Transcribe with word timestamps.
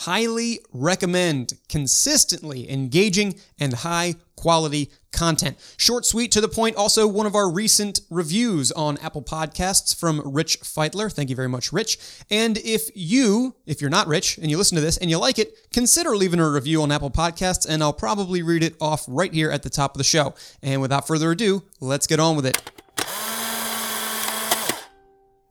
highly 0.00 0.60
recommend 0.72 1.52
consistently 1.68 2.70
engaging 2.70 3.38
and 3.58 3.74
high 3.74 4.14
quality 4.34 4.90
content. 5.12 5.58
Short, 5.76 6.06
sweet, 6.06 6.32
to 6.32 6.40
the 6.40 6.48
point. 6.48 6.76
Also, 6.76 7.06
one 7.06 7.26
of 7.26 7.34
our 7.34 7.50
recent 7.50 8.00
reviews 8.08 8.72
on 8.72 8.96
Apple 8.98 9.22
Podcasts 9.22 9.94
from 9.94 10.22
Rich 10.24 10.60
Feitler. 10.60 11.12
Thank 11.12 11.28
you 11.28 11.36
very 11.36 11.48
much, 11.48 11.70
Rich. 11.70 11.98
And 12.30 12.56
if 12.58 12.88
you, 12.94 13.56
if 13.66 13.82
you're 13.82 13.90
not 13.90 14.06
rich 14.06 14.38
and 14.38 14.50
you 14.50 14.56
listen 14.56 14.76
to 14.76 14.80
this 14.80 14.96
and 14.96 15.10
you 15.10 15.18
like 15.18 15.38
it, 15.38 15.70
consider 15.70 16.16
leaving 16.16 16.40
a 16.40 16.48
review 16.48 16.80
on 16.82 16.90
Apple 16.90 17.10
Podcasts, 17.10 17.66
and 17.68 17.82
I'll 17.82 17.92
probably 17.92 18.42
read 18.42 18.62
it 18.62 18.76
off 18.80 19.04
right 19.06 19.32
here 19.32 19.50
at 19.50 19.62
the 19.62 19.70
top 19.70 19.94
of 19.94 19.98
the 19.98 20.04
show. 20.04 20.34
And 20.62 20.80
without 20.80 21.06
further 21.06 21.30
ado, 21.32 21.64
let's 21.78 22.06
get 22.06 22.20
on 22.20 22.36
with 22.36 22.46
it. 22.46 22.62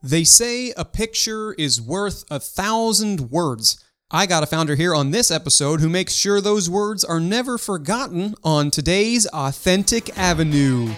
They 0.02 0.24
say 0.24 0.74
a 0.76 0.86
picture 0.86 1.54
is 1.54 1.80
worth 1.80 2.24
a 2.32 2.40
thousand 2.40 3.30
words. 3.30 3.84
I 4.12 4.26
got 4.26 4.42
a 4.42 4.48
founder 4.48 4.74
here 4.74 4.96
on 4.96 5.12
this 5.12 5.30
episode 5.30 5.82
who 5.82 5.88
makes 5.88 6.14
sure 6.14 6.42
those 6.42 6.68
words 6.68 7.04
are 7.04 7.20
never 7.20 7.60
forgotten 7.60 8.34
on 8.44 8.72
today's 8.72 9.28
Authentic 9.28 10.18
Avenue. 10.18 10.92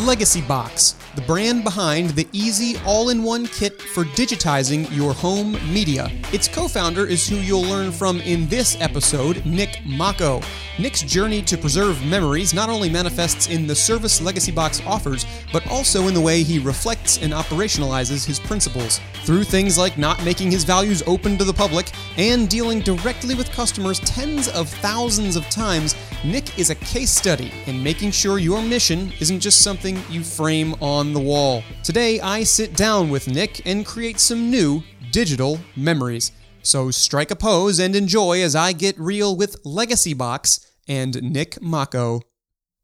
Legacybox, 0.00 0.94
the 1.14 1.20
brand 1.22 1.62
behind 1.62 2.10
the 2.10 2.26
easy 2.32 2.80
all 2.86 3.10
in 3.10 3.22
one 3.22 3.46
kit 3.46 3.80
for 3.82 4.04
digitizing 4.04 4.90
your 4.96 5.12
home 5.12 5.52
media. 5.72 6.08
Its 6.32 6.48
co 6.48 6.66
founder 6.68 7.06
is 7.06 7.28
who 7.28 7.36
you'll 7.36 7.64
learn 7.64 7.92
from 7.92 8.18
in 8.22 8.48
this 8.48 8.80
episode, 8.80 9.44
Nick 9.44 9.80
Macco. 9.84 10.42
Nick's 10.78 11.02
journey 11.02 11.42
to 11.42 11.58
preserve 11.58 12.02
memories 12.06 12.54
not 12.54 12.70
only 12.70 12.88
manifests 12.88 13.48
in 13.50 13.66
the 13.66 13.74
service 13.74 14.20
Legacybox 14.20 14.86
offers, 14.86 15.26
but 15.52 15.66
also 15.70 16.08
in 16.08 16.14
the 16.14 16.20
way 16.20 16.42
he 16.42 16.58
reflects 16.58 17.18
and 17.18 17.34
operationalizes 17.34 18.24
his 18.24 18.40
principles. 18.40 18.98
Through 19.24 19.44
things 19.44 19.76
like 19.76 19.98
not 19.98 20.24
making 20.24 20.50
his 20.50 20.64
values 20.64 21.02
open 21.06 21.36
to 21.36 21.44
the 21.44 21.52
public 21.52 21.90
and 22.16 22.48
dealing 22.48 22.80
directly 22.80 23.34
with 23.34 23.52
customers 23.52 24.00
tens 24.00 24.48
of 24.48 24.70
thousands 24.70 25.36
of 25.36 25.48
times, 25.50 25.94
Nick 26.22 26.58
is 26.58 26.68
a 26.68 26.74
case 26.74 27.10
study 27.10 27.50
in 27.64 27.82
making 27.82 28.10
sure 28.10 28.38
your 28.38 28.60
mission 28.60 29.10
isn't 29.20 29.40
just 29.40 29.62
something 29.62 29.98
you 30.10 30.22
frame 30.22 30.74
on 30.82 31.14
the 31.14 31.20
wall. 31.20 31.62
Today, 31.82 32.20
I 32.20 32.44
sit 32.44 32.76
down 32.76 33.08
with 33.08 33.26
Nick 33.26 33.66
and 33.66 33.86
create 33.86 34.20
some 34.20 34.50
new 34.50 34.82
digital 35.12 35.58
memories. 35.76 36.32
So 36.62 36.90
strike 36.90 37.30
a 37.30 37.36
pose 37.36 37.78
and 37.78 37.96
enjoy 37.96 38.42
as 38.42 38.54
I 38.54 38.72
get 38.74 39.00
real 39.00 39.34
with 39.34 39.62
Legacybox 39.64 40.66
and 40.86 41.22
Nick 41.22 41.52
Macco. 41.52 42.20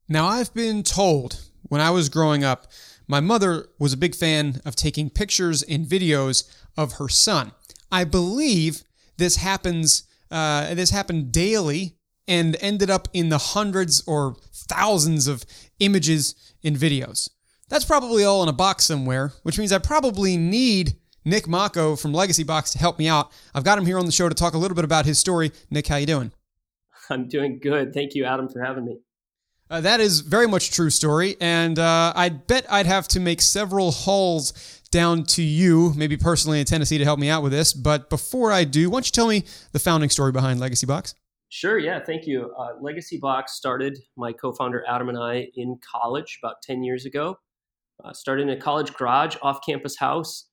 Now, 0.09 0.29
I've 0.29 0.55
been 0.55 0.83
told 0.83 1.45
when 1.65 1.83
I 1.83 1.91
was 1.91 2.09
growing 2.09 2.43
up, 2.43 2.69
my 3.07 3.21
mother 3.21 3.69
was 3.79 3.93
a 3.93 3.99
big 3.99 4.15
fan 4.15 4.63
of 4.65 4.77
taking 4.77 5.11
pictures 5.11 5.63
and 5.63 5.85
videos 5.85 6.51
of 6.75 6.95
her 6.95 7.11
son. 7.11 7.53
I 7.93 8.05
believe 8.05 8.85
this 9.19 9.37
happens. 9.37 10.05
Uh, 10.31 10.75
this 10.75 10.91
happened 10.91 11.33
daily 11.33 11.96
and 12.29 12.57
ended 12.61 12.91
up 12.91 13.09
in 13.13 13.29
the 13.29 13.39
hundreds 13.39 14.03
or 14.07 14.37
thousands 14.53 15.27
of 15.27 15.45
images 15.81 16.35
and 16.65 16.77
videos. 16.77 17.29
That's 17.69 17.85
probably 17.85 18.25
all 18.25 18.43
in 18.43 18.49
a 18.49 18.53
box 18.53 18.85
somewhere, 18.85 19.33
which 19.43 19.59
means 19.59 19.73
I 19.73 19.79
probably 19.79 20.37
need 20.37 20.97
Nick 21.25 21.47
Macco 21.47 22.01
from 22.01 22.13
Legacybox 22.13 22.73
to 22.73 22.79
help 22.79 22.99
me 22.99 23.09
out. 23.09 23.33
I've 23.55 23.65
got 23.65 23.79
him 23.79 23.87
here 23.87 23.99
on 23.99 24.07
the 24.07 24.13
show 24.13 24.29
to 24.29 24.35
talk 24.35 24.55
a 24.55 24.59
little 24.59 24.77
bit 24.77 24.85
about 24.85 25.05
his 25.05 25.19
story. 25.19 25.51
Nick, 25.71 25.89
how 25.89 25.97
you 25.97 26.07
doing? 26.07 26.33
I'm 27.11 27.29
doing 27.29 27.59
good. 27.61 27.93
Thank 27.93 28.15
you, 28.15 28.25
Adam, 28.25 28.49
for 28.49 28.63
having 28.63 28.85
me. 28.85 28.99
Uh, 29.69 29.81
that 29.81 29.99
is 29.99 30.21
very 30.21 30.47
much 30.47 30.71
true 30.71 30.91
story, 30.91 31.37
and 31.41 31.77
uh, 31.77 32.13
I 32.15 32.29
bet 32.29 32.67
I'd 32.71 32.87
have 32.87 33.09
to 33.09 33.21
make 33.21 33.41
several 33.43 33.91
hauls 33.91 34.81
down 34.93 35.25
to 35.25 35.43
you, 35.43 35.93
maybe 35.97 36.17
personally 36.17 36.61
in 36.61 36.67
Tennessee, 36.67 36.99
to 36.99 37.05
help 37.05 37.19
me 37.19 37.29
out 37.29 37.43
with 37.43 37.51
this. 37.51 37.73
But 37.73 38.09
before 38.09 38.53
I 38.53 38.63
do, 38.63 38.89
why 38.89 38.97
don't 38.97 39.09
you 39.09 39.13
tell 39.13 39.27
me 39.27 39.45
the 39.73 39.81
founding 39.81 40.09
story 40.09 40.31
behind 40.31 40.61
Legacybox? 40.61 41.15
Sure, 41.57 41.79
yeah, 41.79 41.99
thank 42.05 42.27
you. 42.27 42.53
Uh, 42.59 42.75
Legacybox 42.83 43.49
started 43.49 43.97
my 44.15 44.31
co-founder 44.31 44.85
Adam 44.87 45.09
and 45.09 45.17
I 45.17 45.49
in 45.55 45.79
college 45.91 46.39
about 46.43 46.57
ten 46.61 46.83
years 46.85 47.07
ago. 47.07 47.39
Uh, 48.05 48.13
started 48.13 48.43
in 48.43 48.51
a 48.51 48.61
college 48.61 48.93
garage, 48.93 49.37
off-campus 49.41 49.97
house. 49.97 50.51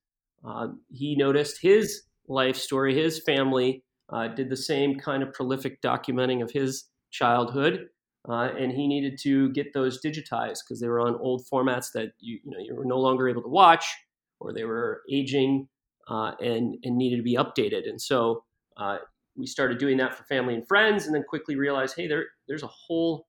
Uh, 0.47 0.67
he 0.93 1.17
noticed 1.17 1.57
his 1.61 2.03
life 2.29 2.55
story, 2.55 2.95
his 2.95 3.19
family 3.19 3.83
uh, 4.13 4.29
did 4.29 4.49
the 4.49 4.55
same 4.55 4.97
kind 4.97 5.21
of 5.21 5.33
prolific 5.33 5.81
documenting 5.81 6.41
of 6.41 6.51
his 6.51 6.85
childhood, 7.11 7.89
uh, 8.29 8.51
and 8.57 8.71
he 8.71 8.87
needed 8.87 9.19
to 9.23 9.51
get 9.51 9.73
those 9.73 9.99
digitized 10.01 10.59
because 10.63 10.79
they 10.79 10.87
were 10.87 11.01
on 11.01 11.15
old 11.15 11.43
formats 11.51 11.91
that 11.93 12.13
you 12.21 12.39
you 12.45 12.51
know 12.51 12.59
you 12.59 12.73
were 12.73 12.85
no 12.85 12.97
longer 12.97 13.27
able 13.27 13.41
to 13.41 13.49
watch, 13.49 13.93
or 14.39 14.53
they 14.53 14.63
were 14.63 15.01
aging 15.11 15.67
uh, 16.07 16.31
and 16.39 16.77
and 16.85 16.97
needed 16.97 17.17
to 17.17 17.23
be 17.23 17.35
updated. 17.35 17.89
And 17.89 18.01
so 18.01 18.45
uh, 18.77 18.99
we 19.35 19.47
started 19.47 19.77
doing 19.77 19.97
that 19.97 20.15
for 20.15 20.23
family 20.25 20.53
and 20.53 20.67
friends, 20.67 21.05
and 21.05 21.15
then 21.15 21.23
quickly 21.23 21.55
realized, 21.55 21.95
hey, 21.95 22.07
there 22.07 22.25
there's 22.47 22.63
a 22.63 22.67
whole 22.67 23.27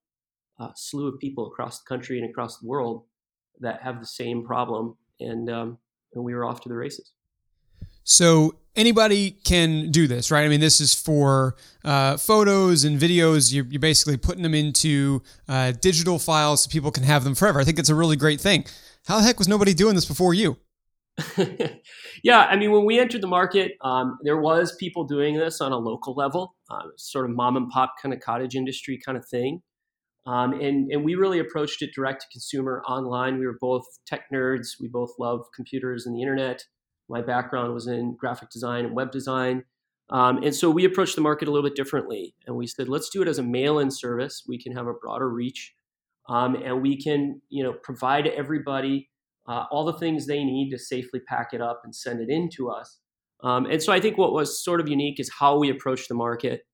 uh, 0.59 0.69
slew 0.75 1.07
of 1.07 1.19
people 1.19 1.47
across 1.47 1.79
the 1.79 1.85
country 1.87 2.19
and 2.19 2.29
across 2.29 2.59
the 2.59 2.67
world 2.67 3.03
that 3.59 3.81
have 3.81 3.99
the 3.99 4.05
same 4.05 4.45
problem, 4.45 4.95
and 5.19 5.49
um, 5.49 5.77
and 6.13 6.23
we 6.23 6.33
were 6.33 6.45
off 6.45 6.61
to 6.61 6.69
the 6.69 6.75
races. 6.75 7.11
So 8.03 8.55
anybody 8.75 9.31
can 9.31 9.89
do 9.89 10.07
this, 10.07 10.29
right? 10.29 10.45
I 10.45 10.47
mean, 10.47 10.59
this 10.59 10.79
is 10.79 10.93
for 10.93 11.55
uh, 11.83 12.17
photos 12.17 12.83
and 12.83 12.99
videos. 12.99 13.51
You're, 13.51 13.65
you're, 13.65 13.79
basically 13.79 14.17
putting 14.17 14.43
them 14.43 14.53
into 14.53 15.23
uh, 15.49 15.71
digital 15.71 16.19
files 16.19 16.63
so 16.63 16.69
people 16.69 16.91
can 16.91 17.03
have 17.03 17.23
them 17.23 17.33
forever. 17.33 17.59
I 17.59 17.63
think 17.63 17.79
it's 17.79 17.89
a 17.89 17.95
really 17.95 18.15
great 18.15 18.39
thing. 18.39 18.65
How 19.07 19.17
the 19.17 19.23
heck 19.23 19.39
was 19.39 19.47
nobody 19.47 19.73
doing 19.73 19.95
this 19.95 20.05
before 20.05 20.35
you? 20.35 20.57
yeah, 22.23 22.41
I 22.41 22.57
mean, 22.57 22.71
when 22.71 22.85
we 22.85 22.99
entered 22.99 23.21
the 23.21 23.27
market, 23.27 23.73
um, 23.81 24.17
there 24.23 24.39
was 24.39 24.75
people 24.75 25.05
doing 25.05 25.37
this 25.37 25.61
on 25.61 25.71
a 25.71 25.77
local 25.77 26.13
level, 26.13 26.55
uh, 26.69 26.83
sort 26.97 27.25
of 27.25 27.35
mom 27.35 27.55
and 27.55 27.69
pop 27.69 27.93
kind 28.01 28.13
of 28.13 28.19
cottage 28.19 28.55
industry 28.55 28.99
kind 29.03 29.17
of 29.17 29.25
thing. 29.25 29.61
Um, 30.25 30.53
and, 30.53 30.91
and 30.91 31.05
we 31.05 31.15
really 31.15 31.39
approached 31.39 31.81
it 31.81 31.91
direct 31.93 32.23
to 32.23 32.27
consumer 32.31 32.81
online. 32.87 33.37
We 33.37 33.45
were 33.45 33.57
both 33.61 33.85
tech 34.07 34.23
nerds. 34.33 34.69
We 34.79 34.87
both 34.87 35.11
love 35.19 35.45
computers 35.55 36.05
and 36.05 36.15
the 36.15 36.21
internet. 36.21 36.63
My 37.07 37.21
background 37.21 37.73
was 37.73 37.87
in 37.87 38.17
graphic 38.19 38.49
design 38.49 38.85
and 38.85 38.95
web 38.95 39.11
design. 39.11 39.63
Um, 40.09 40.43
and 40.43 40.55
so 40.55 40.69
we 40.69 40.85
approached 40.85 41.15
the 41.15 41.21
market 41.21 41.47
a 41.47 41.51
little 41.51 41.67
bit 41.67 41.75
differently. 41.75 42.35
And 42.47 42.55
we 42.55 42.67
said, 42.67 42.89
let's 42.89 43.09
do 43.09 43.21
it 43.21 43.27
as 43.27 43.39
a 43.39 43.43
mail 43.43 43.79
in 43.79 43.91
service. 43.91 44.43
We 44.47 44.61
can 44.61 44.73
have 44.75 44.87
a 44.87 44.93
broader 44.93 45.29
reach. 45.29 45.73
Um, 46.27 46.55
and 46.55 46.81
we 46.81 46.99
can 47.01 47.41
you 47.49 47.63
know, 47.63 47.73
provide 47.73 48.25
everybody 48.27 49.09
uh, 49.47 49.65
all 49.71 49.85
the 49.85 49.93
things 49.93 50.25
they 50.25 50.43
need 50.43 50.69
to 50.71 50.79
safely 50.79 51.19
pack 51.19 51.53
it 51.53 51.61
up 51.61 51.81
and 51.83 51.95
send 51.95 52.21
it 52.21 52.29
in 52.29 52.49
to 52.49 52.69
us. 52.69 52.99
Um, 53.43 53.65
and 53.65 53.81
so 53.81 53.93
I 53.93 53.99
think 53.99 54.17
what 54.17 54.33
was 54.33 54.63
sort 54.63 54.79
of 54.79 54.87
unique 54.87 55.19
is 55.19 55.29
how 55.29 55.57
we 55.57 55.69
approached 55.69 56.09
the 56.09 56.15
market 56.15 56.65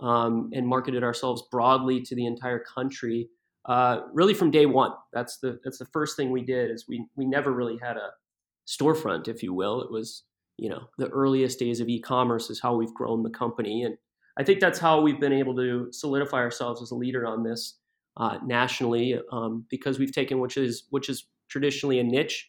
um, 0.00 0.50
and 0.52 0.66
marketed 0.66 1.02
ourselves 1.02 1.42
broadly 1.50 2.00
to 2.02 2.14
the 2.14 2.26
entire 2.26 2.58
country. 2.58 3.28
Uh, 3.66 4.00
really 4.12 4.34
from 4.34 4.50
day 4.50 4.66
one, 4.66 4.92
that's 5.12 5.38
the 5.38 5.60
that's 5.64 5.78
the 5.78 5.86
first 5.86 6.16
thing 6.16 6.30
we 6.30 6.42
did. 6.42 6.70
Is 6.70 6.86
we 6.88 7.06
we 7.16 7.26
never 7.26 7.52
really 7.52 7.78
had 7.80 7.96
a 7.96 8.10
storefront, 8.66 9.28
if 9.28 9.42
you 9.42 9.52
will. 9.52 9.82
It 9.82 9.90
was, 9.90 10.24
you 10.56 10.70
know, 10.70 10.88
the 10.98 11.08
earliest 11.08 11.58
days 11.58 11.80
of 11.80 11.88
e-commerce 11.88 12.50
is 12.50 12.60
how 12.60 12.74
we've 12.74 12.94
grown 12.94 13.22
the 13.22 13.30
company, 13.30 13.82
and 13.82 13.96
I 14.38 14.44
think 14.44 14.60
that's 14.60 14.78
how 14.78 15.02
we've 15.02 15.20
been 15.20 15.32
able 15.32 15.54
to 15.56 15.88
solidify 15.92 16.38
ourselves 16.38 16.80
as 16.80 16.90
a 16.90 16.94
leader 16.96 17.26
on 17.26 17.42
this 17.42 17.78
uh, 18.16 18.38
nationally, 18.44 19.20
um, 19.30 19.66
because 19.70 19.98
we've 19.98 20.12
taken 20.12 20.40
which 20.40 20.56
is 20.56 20.84
which 20.90 21.10
is 21.10 21.26
traditionally 21.50 21.98
a 21.98 22.04
niche, 22.04 22.48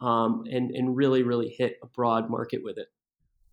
um, 0.00 0.44
and 0.50 0.70
and 0.72 0.96
really 0.96 1.22
really 1.22 1.48
hit 1.48 1.76
a 1.82 1.86
broad 1.86 2.30
market 2.30 2.62
with 2.64 2.78
it. 2.78 2.88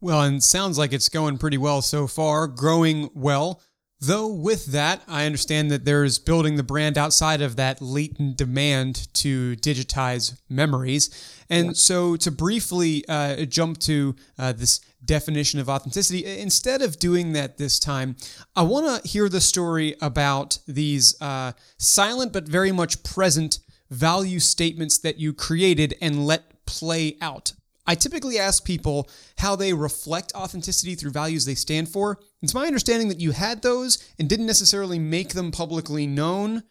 Well, 0.02 0.22
and 0.22 0.44
sounds 0.44 0.78
like 0.78 0.94
it's 0.94 1.10
going 1.10 1.38
pretty 1.38 1.58
well 1.58 1.82
so 1.82 2.08
far, 2.08 2.48
growing 2.48 3.10
well. 3.14 3.62
Though, 4.02 4.28
with 4.28 4.68
that, 4.68 5.02
I 5.08 5.26
understand 5.26 5.72
that 5.72 5.86
there's 5.86 6.20
building 6.20 6.58
the 6.58 6.64
brand 6.64 6.98
outside 6.98 7.42
of 7.42 7.56
that 7.56 7.82
latent 7.82 8.36
demand 8.36 9.12
to 9.16 9.56
digitize 9.56 10.38
memories. 10.50 11.10
And 11.50 11.68
yeah. 11.68 11.74
so, 11.74 12.16
to 12.18 12.30
briefly 12.30 13.06
uh, 13.08 13.46
jump 13.46 13.80
to 13.80 14.16
uh, 14.38 14.52
this 14.52 14.82
definition 15.04 15.60
of 15.62 15.70
authenticity, 15.70 16.26
instead 16.26 16.82
of 16.82 17.00
doing 17.00 17.32
that 17.34 17.58
this 17.58 17.80
time, 17.80 18.18
I 18.56 18.64
want 18.64 19.02
to 19.02 19.08
hear 19.08 19.30
the 19.30 19.42
story 19.42 19.96
about 20.02 20.60
these 20.68 21.20
uh, 21.22 21.54
silent 21.78 22.34
but 22.34 22.48
very 22.48 22.74
much 22.74 23.02
present 23.02 23.60
value 23.90 24.40
statements 24.40 24.98
that 25.00 25.20
you 25.20 25.34
created 25.34 25.96
and 26.02 26.26
let 26.26 26.66
play 26.66 27.18
out. 27.22 27.54
I 27.88 27.96
typically 27.96 28.40
ask 28.40 28.66
people 28.66 29.10
how 29.38 29.56
they 29.56 29.74
reflect 29.74 30.34
authenticity 30.34 30.96
through 30.96 31.12
values 31.12 31.46
they 31.46 31.56
stand 31.56 31.90
for. 31.90 32.20
It's 32.42 32.54
my 32.54 32.66
understanding 32.66 33.10
that 33.10 33.20
you 33.20 33.32
had 33.32 33.62
those 33.62 34.04
and 34.18 34.28
didn't 34.28 34.48
necessarily 34.48 34.98
make 34.98 35.34
them 35.34 35.52
publicly 35.52 36.08
known, 36.08 36.64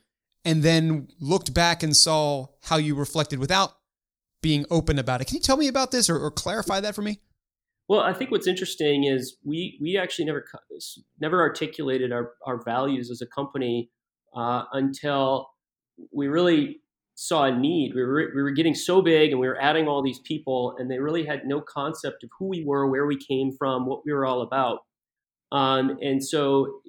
and 0.45 0.63
then 0.63 1.09
looked 1.21 1.55
back 1.55 1.83
and 1.83 1.97
saw 1.97 2.49
how 2.65 2.77
you 2.77 2.95
reflected 2.95 3.39
without 3.39 3.75
being 4.43 4.67
open 4.71 4.99
about 4.99 5.21
it. 5.21 5.27
Can 5.27 5.37
you 5.37 5.41
tell 5.41 5.57
me 5.57 5.69
about 5.69 5.91
this 5.91 6.11
or, 6.11 6.19
or 6.19 6.31
clarify 6.31 6.81
that 6.81 6.95
for 6.95 7.03
me? 7.03 7.21
Well, 7.89 8.01
I 8.01 8.13
think 8.13 8.31
what's 8.31 8.47
interesting 8.47 9.05
is 9.05 9.37
we 9.45 9.79
we 9.81 9.97
actually 9.97 10.25
never 10.25 10.45
never 11.21 11.41
articulated 11.41 12.13
our, 12.13 12.33
our 12.47 12.63
values 12.63 13.11
as 13.11 13.23
a 13.23 13.27
company 13.27 13.91
uh, 14.35 14.65
until 14.73 15.49
we 16.13 16.29
really 16.29 16.81
saw 17.17 17.45
a 17.45 17.57
need. 17.57 17.93
We 17.95 18.03
were, 18.03 18.33
we 18.35 18.43
were 18.43 18.51
getting 18.51 18.75
so 18.75 19.01
big 19.01 19.31
and 19.31 19.41
we 19.41 19.47
were 19.47 19.61
adding 19.61 19.87
all 19.87 20.03
these 20.03 20.19
people, 20.21 20.75
and 20.79 20.91
they 20.91 20.99
really 20.99 21.25
had 21.25 21.47
no 21.47 21.61
concept 21.61 22.25
of 22.25 22.31
who 22.39 22.49
we 22.49 22.65
were, 22.65 22.89
where 22.89 23.07
we 23.07 23.17
came 23.17 23.53
from, 23.57 23.87
what 23.87 24.05
we 24.05 24.13
were 24.13 24.27
all 24.27 24.43
about. 24.43 24.81
Um, 25.53 25.99
and 26.03 26.25
so, 26.25 26.81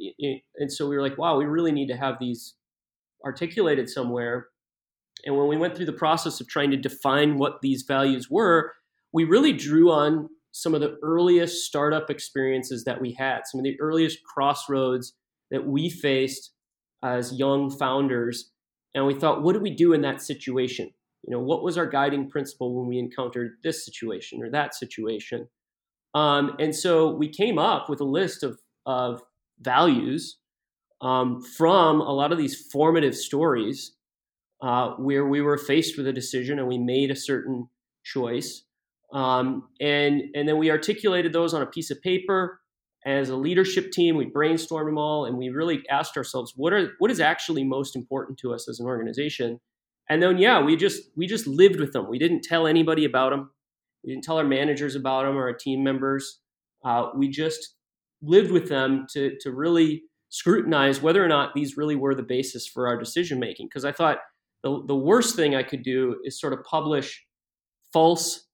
and 0.58 0.72
so 0.72 0.88
we 0.88 0.96
were 0.96 1.02
like, 1.02 1.18
wow, 1.18 1.38
we 1.38 1.46
really 1.46 1.72
need 1.72 1.88
to 1.88 1.98
have 1.98 2.16
these 2.20 2.56
articulated 3.24 3.90
somewhere. 3.90 4.48
And 5.26 5.38
when 5.38 5.48
we 5.48 5.58
went 5.58 5.76
through 5.76 5.86
the 5.86 5.94
process 5.94 6.42
of 6.42 6.48
trying 6.48 6.72
to 6.72 6.78
define 6.78 7.38
what 7.38 7.62
these 7.62 7.84
values 7.88 8.30
were, 8.30 8.74
we 9.14 9.24
really 9.24 9.54
drew 9.54 9.92
on 9.92 10.30
some 10.52 10.74
of 10.74 10.82
the 10.82 10.98
earliest 11.04 11.66
startup 11.66 12.10
experiences 12.10 12.84
that 12.86 13.02
we 13.02 13.14
had, 13.14 13.42
some 13.46 13.60
of 13.60 13.64
the 13.64 13.80
earliest 13.80 14.20
crossroads 14.24 15.14
that 15.52 15.68
we 15.68 15.90
faced 15.90 16.52
as 17.04 17.38
young 17.38 17.70
founders 17.70 18.52
and 18.96 19.06
we 19.06 19.14
thought, 19.14 19.44
what 19.44 19.54
do 19.54 19.60
we 19.60 19.70
do 19.70 19.94
in 19.94 20.02
that 20.02 20.22
situation? 20.22 20.90
You 21.28 21.32
know, 21.32 21.40
what 21.40 21.64
was 21.64 21.78
our 21.78 21.86
guiding 21.86 22.30
principle 22.30 22.74
when 22.74 22.88
we 22.88 22.98
encountered 22.98 23.58
this 23.62 23.84
situation 23.84 24.42
or 24.42 24.50
that 24.52 24.74
situation? 24.74 25.50
Um, 26.14 26.56
and 26.60 26.74
so 26.74 27.12
we 27.12 27.28
came 27.28 27.60
up 27.60 27.90
with 27.90 28.00
a 28.00 28.06
list 28.06 28.42
of, 28.42 28.60
of 28.86 29.22
values 29.60 30.38
um, 31.02 31.42
from 31.42 32.00
a 32.00 32.12
lot 32.12 32.32
of 32.32 32.38
these 32.38 32.68
formative 32.72 33.16
stories 33.16 33.92
uh, 34.62 34.92
where 34.92 35.28
we 35.28 35.42
were 35.42 35.58
faced 35.58 35.98
with 35.98 36.08
a 36.08 36.14
decision 36.14 36.58
and 36.58 36.68
we 36.68 36.78
made 36.78 37.12
a 37.12 37.16
certain 37.16 37.68
choice. 38.06 38.64
Um, 39.14 39.68
and, 39.82 40.22
and 40.34 40.48
then 40.48 40.58
we 40.58 40.72
articulated 40.72 41.34
those 41.34 41.54
on 41.54 41.62
a 41.62 41.68
piece 41.68 41.92
of 41.92 42.02
paper 42.02 42.62
as 43.06 43.30
a 43.30 43.36
leadership 43.36 43.92
team, 43.92 44.18
we 44.18 44.26
brainstormed 44.26 44.88
them 44.88 44.98
all 44.98 45.26
and 45.26 45.38
we 45.38 45.50
really 45.50 45.84
asked 45.92 46.18
ourselves 46.18 46.54
what 46.56 46.74
are 46.74 46.94
what 46.98 47.12
is 47.12 47.20
actually 47.20 47.64
most 47.64 47.96
important 47.96 48.38
to 48.40 48.54
us 48.54 48.68
as 48.68 48.80
an 48.80 48.88
organization. 48.88 49.60
And 50.10 50.22
then 50.22 50.38
yeah, 50.38 50.62
we 50.62 50.76
just 50.76 51.04
we 51.16 51.28
just 51.28 51.46
lived 51.46 51.80
with 51.80 51.94
them. 51.94 52.10
We 52.10 52.18
didn't 52.18 52.42
tell 52.42 52.66
anybody 52.66 53.06
about 53.06 53.30
them. 53.30 53.52
We 54.04 54.12
didn't 54.12 54.24
tell 54.24 54.38
our 54.38 54.44
managers 54.44 54.96
about 54.96 55.26
them 55.26 55.38
or 55.38 55.44
our 55.44 55.54
team 55.54 55.84
members. 55.84 56.40
Uh, 56.84 57.10
we 57.16 57.30
just 57.30 57.76
lived 58.22 58.52
with 58.52 58.70
them 58.70 59.06
to 59.14 59.38
to 59.42 59.52
really 59.52 60.04
scrutinize 60.30 61.02
whether 61.02 61.24
or 61.24 61.28
not 61.28 61.54
these 61.54 61.78
really 61.78 61.96
were 61.96 62.16
the 62.16 62.24
basis 62.24 62.68
for 62.68 62.88
our 62.88 62.98
decision 62.98 63.40
making. 63.40 63.68
Because 63.68 63.86
I 63.86 63.92
thought 63.92 64.18
the 64.64 64.84
the 64.88 64.96
worst 64.96 65.36
thing 65.36 65.56
I 65.56 65.64
could 65.64 65.84
do 65.84 66.18
is 66.24 66.40
sort 66.40 66.54
of 66.54 66.64
publish 66.64 67.24
false 67.94 68.45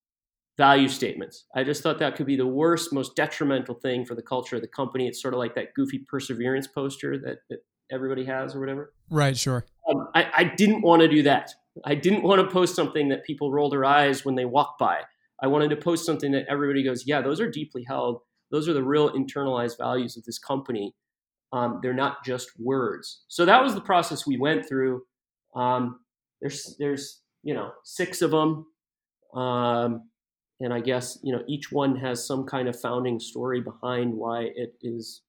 value 0.61 0.87
statements. 0.87 1.45
I 1.55 1.63
just 1.63 1.81
thought 1.81 1.97
that 1.97 2.15
could 2.15 2.27
be 2.27 2.35
the 2.35 2.45
worst, 2.45 2.93
most 2.93 3.15
detrimental 3.15 3.73
thing 3.73 4.05
for 4.05 4.13
the 4.13 4.21
culture 4.21 4.57
of 4.57 4.61
the 4.61 4.67
company. 4.67 5.07
It's 5.07 5.19
sort 5.19 5.33
of 5.33 5.39
like 5.39 5.55
that 5.55 5.73
goofy 5.73 6.05
perseverance 6.07 6.67
poster 6.67 7.17
that, 7.17 7.37
that 7.49 7.59
everybody 7.91 8.25
has 8.25 8.53
or 8.53 8.59
whatever. 8.59 8.93
Right, 9.09 9.35
sure. 9.35 9.65
Um, 9.89 10.09
I, 10.13 10.27
I 10.37 10.43
didn't 10.43 10.83
want 10.83 11.01
to 11.01 11.07
do 11.07 11.23
that. 11.23 11.49
I 11.83 11.95
didn't 11.95 12.21
want 12.21 12.41
to 12.41 12.53
post 12.53 12.75
something 12.75 13.09
that 13.09 13.23
people 13.23 13.51
roll 13.51 13.71
their 13.71 13.83
eyes 13.83 14.23
when 14.23 14.35
they 14.35 14.45
walk 14.45 14.77
by. 14.77 14.99
I 15.41 15.47
wanted 15.47 15.71
to 15.71 15.77
post 15.77 16.05
something 16.05 16.31
that 16.33 16.45
everybody 16.47 16.83
goes, 16.83 17.07
yeah, 17.07 17.21
those 17.21 17.41
are 17.41 17.49
deeply 17.49 17.83
held. 17.87 18.19
Those 18.51 18.69
are 18.69 18.73
the 18.73 18.83
real 18.83 19.09
internalized 19.13 19.79
values 19.79 20.15
of 20.15 20.23
this 20.25 20.37
company. 20.37 20.93
Um, 21.53 21.79
they're 21.81 22.01
not 22.05 22.23
just 22.23 22.51
words. 22.59 23.23
So 23.29 23.45
that 23.45 23.63
was 23.63 23.73
the 23.73 23.81
process 23.81 24.27
we 24.27 24.37
went 24.37 24.67
through. 24.67 25.01
Um, 25.55 26.01
there's, 26.39 26.75
there's, 26.77 27.21
you 27.41 27.55
know, 27.55 27.71
six 27.83 28.21
of 28.21 28.29
them. 28.29 28.67
Um, 29.33 30.10
and 30.61 30.73
I 30.73 30.79
guess 30.79 31.17
you 31.23 31.33
know 31.33 31.43
each 31.47 31.71
one 31.71 31.95
has 31.97 32.25
some 32.25 32.45
kind 32.45 32.67
of 32.67 32.79
founding 32.79 33.19
story 33.19 33.61
behind 33.61 34.13
why 34.13 34.49
it 34.55 34.75
is 34.81 35.21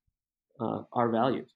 uh, 0.61 0.83
our 0.93 1.09
values. 1.09 1.53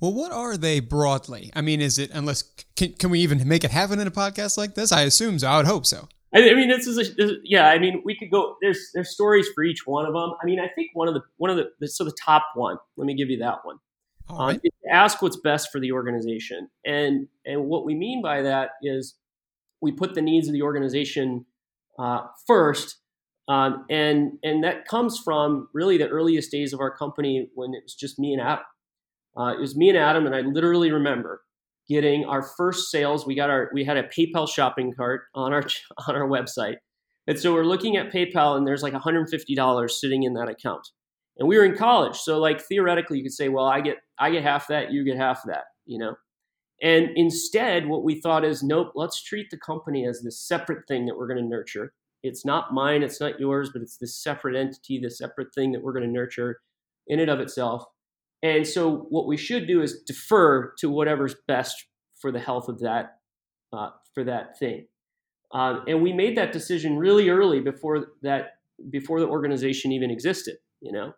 Well, 0.00 0.12
what 0.12 0.30
are 0.30 0.56
they 0.56 0.78
broadly? 0.78 1.50
I 1.54 1.60
mean, 1.60 1.80
is 1.80 1.98
it 1.98 2.10
unless 2.12 2.42
can, 2.76 2.92
can 2.92 3.10
we 3.10 3.20
even 3.20 3.46
make 3.48 3.64
it 3.64 3.72
happen 3.72 3.98
in 3.98 4.06
a 4.06 4.12
podcast 4.12 4.56
like 4.56 4.74
this? 4.74 4.92
I 4.92 5.02
assume 5.02 5.38
so. 5.38 5.48
I 5.48 5.56
would 5.56 5.66
hope 5.66 5.86
so. 5.86 6.08
I 6.34 6.40
mean, 6.54 6.68
this 6.68 6.86
is 6.86 6.98
a, 6.98 7.14
this, 7.14 7.32
yeah. 7.42 7.68
I 7.68 7.78
mean, 7.78 8.02
we 8.04 8.16
could 8.16 8.30
go. 8.30 8.56
There's 8.60 8.90
there's 8.94 9.10
stories 9.10 9.48
for 9.54 9.64
each 9.64 9.86
one 9.86 10.06
of 10.06 10.12
them. 10.12 10.34
I 10.40 10.46
mean, 10.46 10.60
I 10.60 10.68
think 10.68 10.90
one 10.92 11.08
of 11.08 11.14
the 11.14 11.22
one 11.38 11.50
of 11.50 11.58
the 11.80 11.88
so 11.88 12.04
the 12.04 12.16
top 12.22 12.44
one. 12.54 12.76
Let 12.96 13.06
me 13.06 13.14
give 13.14 13.30
you 13.30 13.38
that 13.38 13.58
one. 13.64 13.78
Um, 14.30 14.60
ask 14.92 15.22
what's 15.22 15.38
best 15.40 15.70
for 15.72 15.80
the 15.80 15.92
organization, 15.92 16.68
and 16.84 17.28
and 17.46 17.64
what 17.64 17.86
we 17.86 17.94
mean 17.94 18.20
by 18.22 18.42
that 18.42 18.72
is 18.82 19.14
we 19.80 19.90
put 19.90 20.14
the 20.14 20.20
needs 20.20 20.48
of 20.48 20.52
the 20.52 20.62
organization 20.62 21.46
uh, 21.98 22.26
first, 22.46 22.98
um, 23.48 23.86
and 23.88 24.32
and 24.42 24.62
that 24.62 24.86
comes 24.86 25.18
from 25.18 25.68
really 25.72 25.96
the 25.96 26.08
earliest 26.08 26.50
days 26.50 26.72
of 26.72 26.80
our 26.80 26.94
company 26.94 27.48
when 27.54 27.72
it 27.74 27.82
was 27.82 27.94
just 27.94 28.18
me 28.18 28.32
and 28.34 28.42
Adam. 28.42 28.64
Uh, 29.36 29.54
it 29.54 29.60
was 29.60 29.76
me 29.76 29.88
and 29.88 29.96
Adam, 29.98 30.26
and 30.26 30.34
I 30.34 30.40
literally 30.40 30.92
remember 30.92 31.42
getting 31.88 32.26
our 32.26 32.42
first 32.42 32.90
sales. 32.90 33.26
We 33.26 33.34
got 33.34 33.48
our 33.48 33.70
we 33.72 33.84
had 33.84 33.96
a 33.96 34.02
PayPal 34.04 34.48
shopping 34.48 34.92
cart 34.92 35.22
on 35.34 35.54
our 35.54 35.62
on 36.06 36.14
our 36.14 36.28
website, 36.28 36.76
and 37.26 37.38
so 37.38 37.54
we're 37.54 37.64
looking 37.64 37.96
at 37.96 38.12
PayPal, 38.12 38.58
and 38.58 38.66
there's 38.66 38.82
like 38.82 38.92
150 38.92 39.54
dollars 39.54 39.98
sitting 39.98 40.24
in 40.24 40.34
that 40.34 40.48
account. 40.48 40.86
And 41.38 41.48
we 41.48 41.56
were 41.56 41.64
in 41.64 41.76
college, 41.76 42.16
so 42.16 42.38
like 42.38 42.60
theoretically, 42.60 43.18
you 43.18 43.24
could 43.24 43.32
say, 43.32 43.48
well, 43.48 43.66
I 43.66 43.80
get 43.80 43.96
I 44.18 44.30
get 44.30 44.42
half 44.42 44.68
that, 44.68 44.92
you 44.92 45.04
get 45.04 45.16
half 45.16 45.40
that, 45.46 45.64
you 45.86 45.98
know. 45.98 46.16
And 46.82 47.10
instead, 47.16 47.86
what 47.86 48.04
we 48.04 48.20
thought 48.20 48.44
is, 48.44 48.62
nope, 48.62 48.92
let's 48.94 49.22
treat 49.22 49.50
the 49.50 49.56
company 49.56 50.06
as 50.06 50.20
this 50.22 50.38
separate 50.38 50.86
thing 50.86 51.06
that 51.06 51.16
we're 51.16 51.26
going 51.26 51.42
to 51.42 51.48
nurture 51.48 51.92
it's 52.22 52.44
not 52.44 52.72
mine, 52.72 53.02
it's 53.02 53.20
not 53.20 53.38
yours, 53.38 53.70
but 53.72 53.82
it's 53.82 53.96
this 53.96 54.20
separate 54.22 54.56
entity, 54.56 54.98
this 55.00 55.18
separate 55.18 55.54
thing 55.54 55.72
that 55.72 55.82
we're 55.82 55.92
going 55.92 56.04
to 56.04 56.10
nurture 56.10 56.60
in 57.06 57.20
and 57.20 57.30
of 57.30 57.40
itself. 57.40 57.84
And 58.42 58.66
so, 58.66 59.06
what 59.10 59.26
we 59.26 59.36
should 59.36 59.66
do 59.66 59.82
is 59.82 60.02
defer 60.06 60.72
to 60.78 60.90
whatever's 60.90 61.34
best 61.46 61.86
for 62.20 62.30
the 62.30 62.38
health 62.38 62.68
of 62.68 62.80
that 62.80 63.18
uh, 63.72 63.90
for 64.14 64.24
that 64.24 64.58
thing. 64.58 64.86
Um, 65.52 65.84
and 65.88 66.02
we 66.02 66.12
made 66.12 66.36
that 66.36 66.52
decision 66.52 66.98
really 66.98 67.30
early 67.30 67.60
before 67.60 68.08
that 68.22 68.58
before 68.90 69.20
the 69.20 69.26
organization 69.26 69.92
even 69.92 70.10
existed. 70.10 70.56
You 70.80 70.92
know, 70.92 71.12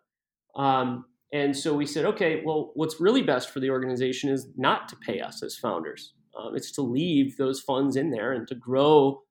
um, 0.55 1.05
and 1.33 1.55
so 1.55 1.73
we 1.73 1.85
said, 1.85 2.05
okay, 2.05 2.41
well, 2.43 2.71
what's 2.73 2.99
really 2.99 3.21
best 3.21 3.51
for 3.51 3.59
the 3.59 3.69
organization 3.69 4.29
is 4.29 4.47
not 4.57 4.89
to 4.89 4.95
pay 4.97 5.21
us 5.21 5.41
as 5.43 5.55
founders. 5.55 6.13
Um, 6.37 6.55
it's 6.55 6.71
to 6.73 6.81
leave 6.81 7.37
those 7.37 7.61
funds 7.61 7.95
in 7.95 8.11
there 8.11 8.33
and 8.33 8.47
to 8.47 8.55
grow 8.55 9.21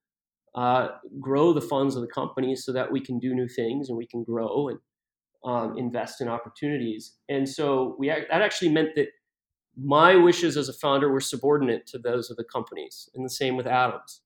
uh, 0.55 0.89
grow 1.19 1.53
the 1.53 1.61
funds 1.61 1.95
of 1.95 2.01
the 2.01 2.07
company 2.07 2.55
so 2.55 2.73
that 2.73 2.91
we 2.91 2.99
can 2.99 3.19
do 3.19 3.33
new 3.33 3.47
things 3.47 3.89
and 3.89 3.97
we 3.97 4.07
can 4.07 4.23
grow 4.23 4.69
and 4.69 4.79
um, 5.45 5.77
invest 5.77 6.21
in 6.21 6.27
opportunities. 6.27 7.15
And 7.29 7.47
so 7.47 7.95
we 7.97 8.09
that 8.09 8.41
actually 8.41 8.69
meant 8.69 8.89
that 8.95 9.07
my 9.77 10.15
wishes 10.15 10.57
as 10.57 10.69
a 10.69 10.73
founder 10.73 11.09
were 11.09 11.21
subordinate 11.21 11.87
to 11.87 11.97
those 11.97 12.29
of 12.29 12.37
the 12.37 12.43
companies, 12.43 13.09
and 13.15 13.25
the 13.25 13.29
same 13.29 13.55
with 13.55 13.67
Adam's. 13.67 14.21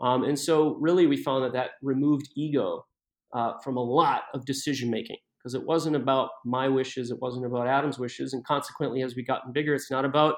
Um, 0.00 0.24
and 0.24 0.38
so 0.38 0.76
really, 0.76 1.06
we 1.06 1.16
found 1.16 1.44
that 1.44 1.52
that 1.54 1.70
removed 1.82 2.28
ego 2.36 2.86
uh, 3.32 3.54
from 3.64 3.76
a 3.76 3.82
lot 3.82 4.22
of 4.34 4.44
decision 4.44 4.90
making 4.90 5.16
because 5.38 5.54
it 5.54 5.64
wasn't 5.64 5.96
about 5.96 6.30
my 6.44 6.68
wishes, 6.68 7.10
it 7.10 7.18
wasn't 7.20 7.46
about 7.46 7.66
Adam's 7.66 7.98
wishes, 7.98 8.34
and 8.34 8.44
consequently, 8.44 9.02
as 9.02 9.16
we 9.16 9.24
gotten 9.24 9.52
bigger, 9.52 9.74
it's 9.74 9.90
not 9.90 10.04
about 10.04 10.34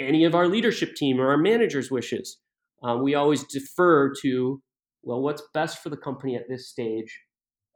any 0.00 0.24
of 0.24 0.34
our 0.34 0.48
leadership 0.48 0.94
team 0.94 1.20
or 1.20 1.30
our 1.30 1.38
managers' 1.38 1.90
wishes 1.90 2.38
uh, 2.82 2.96
we 2.96 3.14
always 3.14 3.44
defer 3.44 4.12
to, 4.22 4.60
well, 5.02 5.20
what's 5.20 5.42
best 5.54 5.82
for 5.82 5.88
the 5.88 5.96
company 5.96 6.36
at 6.36 6.48
this 6.48 6.68
stage? 6.68 7.20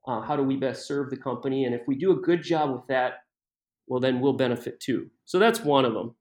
Uh, 0.07 0.21
how 0.21 0.37
do 0.37 0.43
we 0.43 0.57
best 0.57 0.87
serve 0.87 1.11
the 1.11 1.17
company? 1.17 1.65
And 1.65 1.75
if 1.75 1.83
we 1.87 1.95
do 1.95 2.13
a 2.13 2.17
good 2.17 2.43
job 2.43 2.73
with 2.73 2.87
that, 2.89 3.15
well, 3.87 4.01
then 4.01 4.21
we'll 4.21 4.35
benefit 4.35 4.81
too. 4.81 5.11
So 5.25 5.39
that's 5.39 5.61
one 5.61 5.85
of 5.85 5.95
them. 5.95 6.15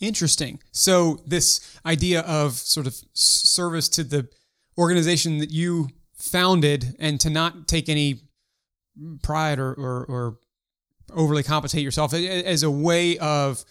Interesting. 0.00 0.60
So 0.72 1.20
this 1.26 1.78
idea 1.84 2.20
of 2.20 2.52
sort 2.52 2.86
of 2.86 2.94
service 3.14 3.88
to 3.90 4.04
the 4.04 4.28
organization 4.76 5.38
that 5.38 5.50
you 5.50 5.88
founded 6.14 6.96
and 7.00 7.18
to 7.20 7.30
not 7.30 7.66
take 7.66 7.88
any 7.88 8.20
pride 9.22 9.58
or, 9.58 9.72
or, 9.72 10.04
or 10.04 10.38
overly 11.12 11.42
compensate 11.42 11.82
yourself 11.82 12.12
as 12.14 12.62
a 12.62 12.70
way 12.70 13.18
of 13.18 13.64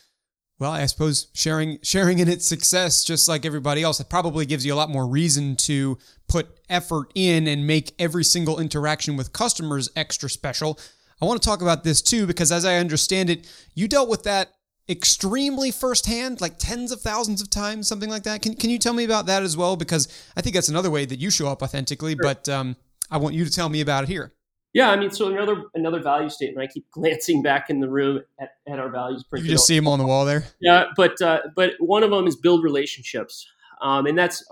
well, 0.60 0.72
I 0.72 0.86
suppose 0.88 1.28
sharing 1.34 1.78
sharing 1.84 2.20
in 2.20 2.28
its 2.28 2.46
success, 2.46 3.04
just 3.04 3.28
like 3.28 3.46
everybody 3.46 3.84
else, 3.84 4.00
it 4.00 4.10
probably 4.10 4.46
gives 4.46 4.66
you 4.66 4.74
a 4.74 4.76
lot 4.76 4.90
more 4.90 5.08
reason 5.08 5.56
to 5.58 5.98
put 6.28 6.48
effort 6.70 7.12
in 7.14 7.48
and 7.48 7.68
make 7.68 7.94
every 8.00 8.24
single 8.24 8.60
interaction 8.60 9.16
with 9.18 9.34
customers 9.34 9.90
extra 9.96 10.30
special. 10.30 10.80
I 11.22 11.26
want 11.26 11.42
to 11.42 11.48
talk 11.48 11.62
about 11.62 11.84
this 11.84 12.02
too 12.02 12.26
because, 12.26 12.52
as 12.52 12.66
I 12.66 12.78
understand 12.78 13.30
it, 13.30 13.48
you 13.76 13.88
dealt 13.88 14.10
with 14.10 14.24
that 14.24 14.50
extremely 14.90 15.70
firsthand, 15.70 16.42
like 16.42 16.58
tens 16.58 16.92
of 16.92 17.02
thousands 17.02 17.42
of 17.42 17.50
times, 17.50 17.88
something 17.88 18.10
like 18.10 18.24
that. 18.24 18.42
Can 18.42 18.56
Can 18.56 18.72
you 18.72 18.80
tell 18.80 18.94
me 18.94 19.04
about 19.04 19.28
that 19.28 19.44
as 19.44 19.56
well? 19.56 19.76
Because 19.76 20.08
I 20.36 20.42
think 20.42 20.56
that's 20.56 20.70
another 20.70 20.90
way 20.90 21.06
that 21.06 21.20
you 21.20 21.30
show 21.30 21.48
up 21.48 21.62
authentically. 21.62 22.14
Sure. 22.14 22.24
But 22.24 22.50
um, 22.50 22.76
I 23.12 23.18
want 23.18 23.36
you 23.36 23.46
to 23.46 23.52
tell 23.52 23.70
me 23.70 23.82
about 23.82 24.06
it 24.06 24.10
here. 24.10 24.34
Yeah, 24.78 24.92
I 24.92 24.96
mean, 24.96 25.10
so 25.10 25.28
another 25.30 25.64
another 25.74 26.00
value 26.00 26.30
statement. 26.30 26.70
I 26.70 26.72
keep 26.72 26.88
glancing 26.92 27.42
back 27.42 27.72
in 27.72 27.80
the 27.80 27.90
room 27.90 28.22
at, 28.40 28.52
at 28.68 28.78
our 28.78 28.90
values. 28.90 29.26
You 29.34 29.42
just 29.42 29.66
see 29.66 29.76
them 29.76 29.88
on 29.88 29.98
the 29.98 30.06
wall 30.06 30.24
there. 30.24 30.44
Yeah, 30.62 30.86
but 30.96 31.20
uh, 31.20 31.42
but 31.56 31.72
one 31.80 32.04
of 32.04 32.12
them 32.12 32.28
is 32.28 32.36
build 32.36 32.64
relationships, 32.64 33.48
um, 33.82 34.06
and 34.06 34.16
that's 34.16 34.46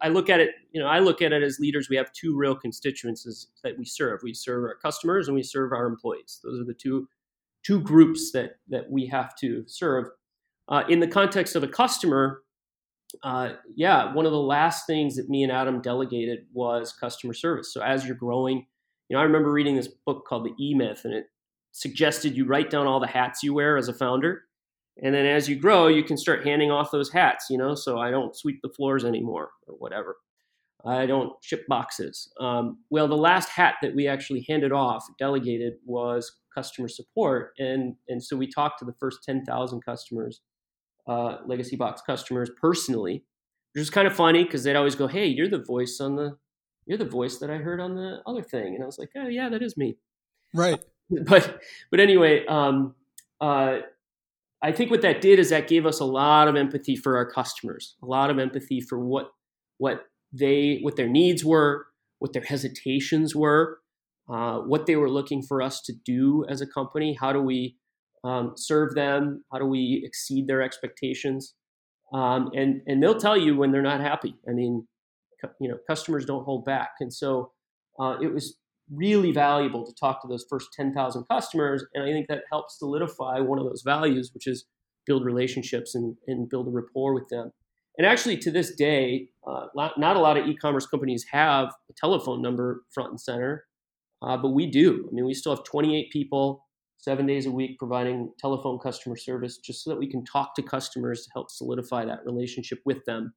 I 0.00 0.08
look 0.08 0.30
at 0.30 0.38
it. 0.38 0.50
You 0.70 0.80
know, 0.80 0.86
I 0.86 1.00
look 1.00 1.20
at 1.20 1.32
it 1.32 1.42
as 1.42 1.58
leaders. 1.58 1.88
We 1.88 1.96
have 1.96 2.12
two 2.12 2.36
real 2.36 2.54
constituencies 2.54 3.48
that 3.64 3.76
we 3.76 3.84
serve. 3.84 4.20
We 4.22 4.34
serve 4.34 4.62
our 4.62 4.76
customers 4.76 5.26
and 5.26 5.34
we 5.34 5.42
serve 5.42 5.72
our 5.72 5.86
employees. 5.86 6.38
Those 6.44 6.60
are 6.60 6.64
the 6.64 6.74
two 6.74 7.08
two 7.64 7.80
groups 7.80 8.30
that 8.30 8.58
that 8.68 8.88
we 8.88 9.06
have 9.06 9.34
to 9.38 9.64
serve. 9.66 10.10
Uh, 10.68 10.84
in 10.88 11.00
the 11.00 11.08
context 11.08 11.56
of 11.56 11.64
a 11.64 11.68
customer, 11.68 12.42
uh, 13.24 13.54
yeah, 13.74 14.14
one 14.14 14.26
of 14.26 14.32
the 14.32 14.38
last 14.38 14.86
things 14.86 15.16
that 15.16 15.28
me 15.28 15.42
and 15.42 15.50
Adam 15.50 15.82
delegated 15.82 16.46
was 16.52 16.92
customer 16.92 17.34
service. 17.34 17.74
So 17.74 17.82
as 17.82 18.06
you're 18.06 18.14
growing, 18.14 18.66
you 19.12 19.18
know, 19.18 19.20
I 19.20 19.26
remember 19.26 19.52
reading 19.52 19.76
this 19.76 19.88
book 20.06 20.24
called 20.26 20.46
The 20.46 20.54
E 20.58 20.72
Myth, 20.72 21.02
and 21.04 21.12
it 21.12 21.26
suggested 21.72 22.34
you 22.34 22.46
write 22.46 22.70
down 22.70 22.86
all 22.86 22.98
the 22.98 23.06
hats 23.06 23.42
you 23.42 23.52
wear 23.52 23.76
as 23.76 23.88
a 23.88 23.92
founder. 23.92 24.44
And 25.02 25.14
then 25.14 25.26
as 25.26 25.50
you 25.50 25.56
grow, 25.56 25.88
you 25.88 26.02
can 26.02 26.16
start 26.16 26.46
handing 26.46 26.70
off 26.70 26.90
those 26.90 27.12
hats, 27.12 27.48
you 27.50 27.58
know, 27.58 27.74
so 27.74 27.98
I 27.98 28.10
don't 28.10 28.34
sweep 28.34 28.60
the 28.62 28.70
floors 28.70 29.04
anymore 29.04 29.50
or 29.68 29.74
whatever. 29.74 30.16
I 30.86 31.04
don't 31.04 31.30
ship 31.42 31.66
boxes. 31.68 32.32
Um, 32.40 32.78
well, 32.88 33.06
the 33.06 33.14
last 33.14 33.50
hat 33.50 33.74
that 33.82 33.94
we 33.94 34.08
actually 34.08 34.46
handed 34.48 34.72
off, 34.72 35.04
delegated, 35.18 35.74
was 35.84 36.34
customer 36.54 36.88
support. 36.88 37.50
And, 37.58 37.96
and 38.08 38.24
so 38.24 38.34
we 38.34 38.46
talked 38.46 38.78
to 38.78 38.86
the 38.86 38.94
first 38.98 39.18
10,000 39.24 39.84
customers, 39.84 40.40
uh, 41.06 41.36
Legacybox 41.46 41.98
customers 42.06 42.50
personally, 42.58 43.26
which 43.74 43.82
is 43.82 43.90
kind 43.90 44.06
of 44.06 44.16
funny 44.16 44.44
because 44.44 44.64
they'd 44.64 44.74
always 44.74 44.94
go, 44.94 45.06
Hey, 45.06 45.26
you're 45.26 45.50
the 45.50 45.62
voice 45.62 46.00
on 46.00 46.16
the, 46.16 46.38
you're 46.86 46.98
the 46.98 47.04
voice 47.04 47.38
that 47.38 47.50
I 47.50 47.56
heard 47.56 47.80
on 47.80 47.94
the 47.94 48.20
other 48.26 48.42
thing. 48.42 48.74
And 48.74 48.82
I 48.82 48.86
was 48.86 48.98
like, 48.98 49.10
Oh, 49.16 49.28
yeah, 49.28 49.48
that 49.48 49.62
is 49.62 49.76
me. 49.76 49.96
Right. 50.54 50.80
But, 51.26 51.60
but 51.90 52.00
anyway, 52.00 52.46
um, 52.46 52.94
uh, 53.38 53.80
I 54.62 54.70
think 54.70 54.90
what 54.90 55.02
that 55.02 55.20
did 55.20 55.38
is 55.40 55.50
that 55.50 55.66
gave 55.66 55.84
us 55.84 55.98
a 55.98 56.04
lot 56.04 56.46
of 56.46 56.54
empathy 56.54 56.94
for 56.94 57.16
our 57.16 57.28
customers, 57.28 57.96
a 58.02 58.06
lot 58.06 58.30
of 58.30 58.38
empathy 58.38 58.80
for 58.80 58.98
what 58.98 59.30
what 59.78 60.06
they 60.32 60.78
what 60.82 60.94
their 60.96 61.08
needs 61.08 61.44
were, 61.44 61.86
what 62.20 62.32
their 62.32 62.44
hesitations 62.44 63.34
were, 63.34 63.80
uh, 64.30 64.58
what 64.58 64.86
they 64.86 64.94
were 64.94 65.10
looking 65.10 65.42
for 65.42 65.60
us 65.60 65.80
to 65.82 65.92
do 66.04 66.44
as 66.48 66.60
a 66.60 66.66
company. 66.66 67.16
How 67.20 67.32
do 67.32 67.42
we 67.42 67.76
um, 68.22 68.52
serve 68.56 68.94
them? 68.94 69.44
How 69.52 69.58
do 69.58 69.66
we 69.66 70.02
exceed 70.04 70.46
their 70.46 70.62
expectations? 70.62 71.54
Um, 72.14 72.50
and 72.54 72.82
and 72.86 73.02
they'll 73.02 73.18
tell 73.18 73.36
you 73.36 73.56
when 73.56 73.72
they're 73.72 73.82
not 73.82 74.00
happy. 74.00 74.36
I 74.48 74.52
mean, 74.52 74.86
you 75.60 75.68
know, 75.68 75.78
customers 75.88 76.24
don't 76.24 76.44
hold 76.44 76.64
back, 76.64 76.90
and 77.00 77.12
so 77.12 77.52
uh, 78.00 78.16
it 78.20 78.32
was 78.32 78.56
really 78.90 79.32
valuable 79.32 79.84
to 79.86 79.94
talk 79.94 80.20
to 80.22 80.28
those 80.28 80.44
first 80.48 80.68
10,000 80.74 81.24
customers. 81.30 81.84
And 81.94 82.04
I 82.04 82.08
think 82.08 82.28
that 82.28 82.42
helps 82.50 82.78
solidify 82.78 83.40
one 83.40 83.58
of 83.58 83.64
those 83.64 83.82
values, 83.84 84.30
which 84.34 84.46
is 84.46 84.66
build 85.06 85.24
relationships 85.24 85.94
and, 85.94 86.16
and 86.26 86.48
build 86.48 86.68
a 86.68 86.70
rapport 86.70 87.14
with 87.14 87.28
them. 87.28 87.52
And 87.98 88.06
actually, 88.06 88.38
to 88.38 88.50
this 88.50 88.74
day, 88.74 89.28
uh, 89.46 89.66
not 89.74 90.16
a 90.16 90.20
lot 90.20 90.38
of 90.38 90.46
e-commerce 90.46 90.86
companies 90.86 91.26
have 91.30 91.68
a 91.68 91.92
telephone 91.96 92.40
number 92.40 92.84
front 92.94 93.10
and 93.10 93.20
center, 93.20 93.66
uh, 94.22 94.36
but 94.36 94.50
we 94.50 94.66
do. 94.66 95.06
I 95.10 95.14
mean, 95.14 95.26
we 95.26 95.34
still 95.34 95.54
have 95.54 95.64
28 95.64 96.10
people, 96.10 96.66
seven 96.96 97.26
days 97.26 97.44
a 97.44 97.50
week, 97.50 97.78
providing 97.78 98.32
telephone 98.38 98.78
customer 98.78 99.16
service, 99.16 99.58
just 99.58 99.84
so 99.84 99.90
that 99.90 99.98
we 99.98 100.08
can 100.08 100.24
talk 100.24 100.54
to 100.54 100.62
customers 100.62 101.24
to 101.24 101.30
help 101.34 101.50
solidify 101.50 102.06
that 102.06 102.24
relationship 102.24 102.78
with 102.86 103.04
them. 103.04 103.34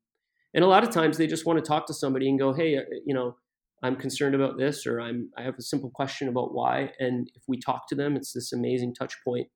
And 0.56 0.64
a 0.64 0.68
lot 0.68 0.84
of 0.84 0.90
times, 0.90 1.18
they 1.18 1.28
just 1.28 1.46
want 1.46 1.60
to 1.60 1.66
talk 1.66 1.86
to 1.88 1.94
somebody 1.94 2.30
and 2.30 2.40
go, 2.40 2.54
"Hey, 2.54 2.78
uh, 2.78 2.82
you 3.06 3.14
know, 3.14 3.36
I'm 3.84 3.98
concerned 3.98 4.34
about 4.34 4.58
this, 4.58 4.88
or 4.88 5.02
I'm 5.02 5.30
I 5.38 5.44
have 5.44 5.56
a 5.60 5.62
simple 5.62 5.92
question 5.92 6.30
about 6.30 6.54
why." 6.54 6.92
And 7.00 7.30
if 7.36 7.44
we 7.48 7.60
talk 7.60 7.88
to 7.90 7.96
them, 7.96 8.16
it's 8.16 8.32
this 8.32 8.54
amazing 8.54 8.96
touch 8.96 9.16
point 9.24 9.48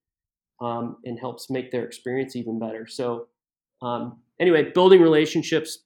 um, 0.62 0.98
and 1.06 1.18
helps 1.18 1.50
make 1.50 1.72
their 1.72 1.86
experience 1.86 2.36
even 2.36 2.60
better. 2.60 2.86
So 2.86 3.28
um, 3.82 4.20
anyway, 4.40 4.72
building 4.74 5.02
relationships 5.02 5.80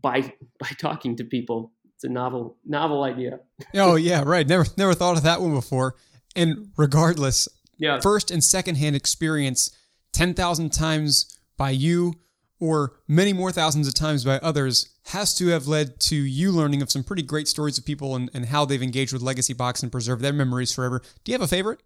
by 0.00 0.20
by 0.60 0.68
talking 0.78 1.16
to 1.16 1.24
people. 1.24 1.72
It's 1.94 2.04
a 2.04 2.08
novel 2.08 2.56
novel 2.64 3.02
idea. 3.02 3.40
oh 3.74 3.96
yeah, 3.96 4.22
right. 4.24 4.46
Never 4.46 4.66
never 4.76 4.94
thought 4.94 5.16
of 5.16 5.22
that 5.24 5.40
one 5.40 5.54
before. 5.54 5.96
And 6.36 6.68
regardless, 6.76 7.48
yeah. 7.78 7.98
first 8.00 8.30
and 8.30 8.42
second 8.42 8.76
hand 8.76 8.96
experience 8.96 9.76
ten 10.12 10.32
thousand 10.32 10.72
times 10.72 11.38
by 11.56 11.70
you 11.70 12.14
or 12.60 12.92
many 13.08 13.32
more 13.32 13.50
thousands 13.50 13.88
of 13.88 13.94
times 13.94 14.24
by 14.24 14.38
others 14.38 14.94
has 15.06 15.34
to 15.34 15.48
have 15.48 15.66
led 15.66 15.98
to 15.98 16.14
you 16.14 16.52
learning 16.52 16.82
of 16.82 16.90
some 16.90 17.02
pretty 17.02 17.22
great 17.22 17.48
stories 17.48 17.78
of 17.78 17.84
people 17.84 18.14
and, 18.14 18.30
and 18.32 18.46
how 18.46 18.64
they've 18.64 18.82
engaged 18.82 19.12
with 19.12 19.22
Legacybox 19.22 19.82
and 19.82 19.90
preserved 19.90 20.22
their 20.22 20.32
memories 20.32 20.72
forever. 20.72 21.02
Do 21.24 21.32
you 21.32 21.34
have 21.34 21.42
a 21.42 21.48
favorite? 21.48 21.82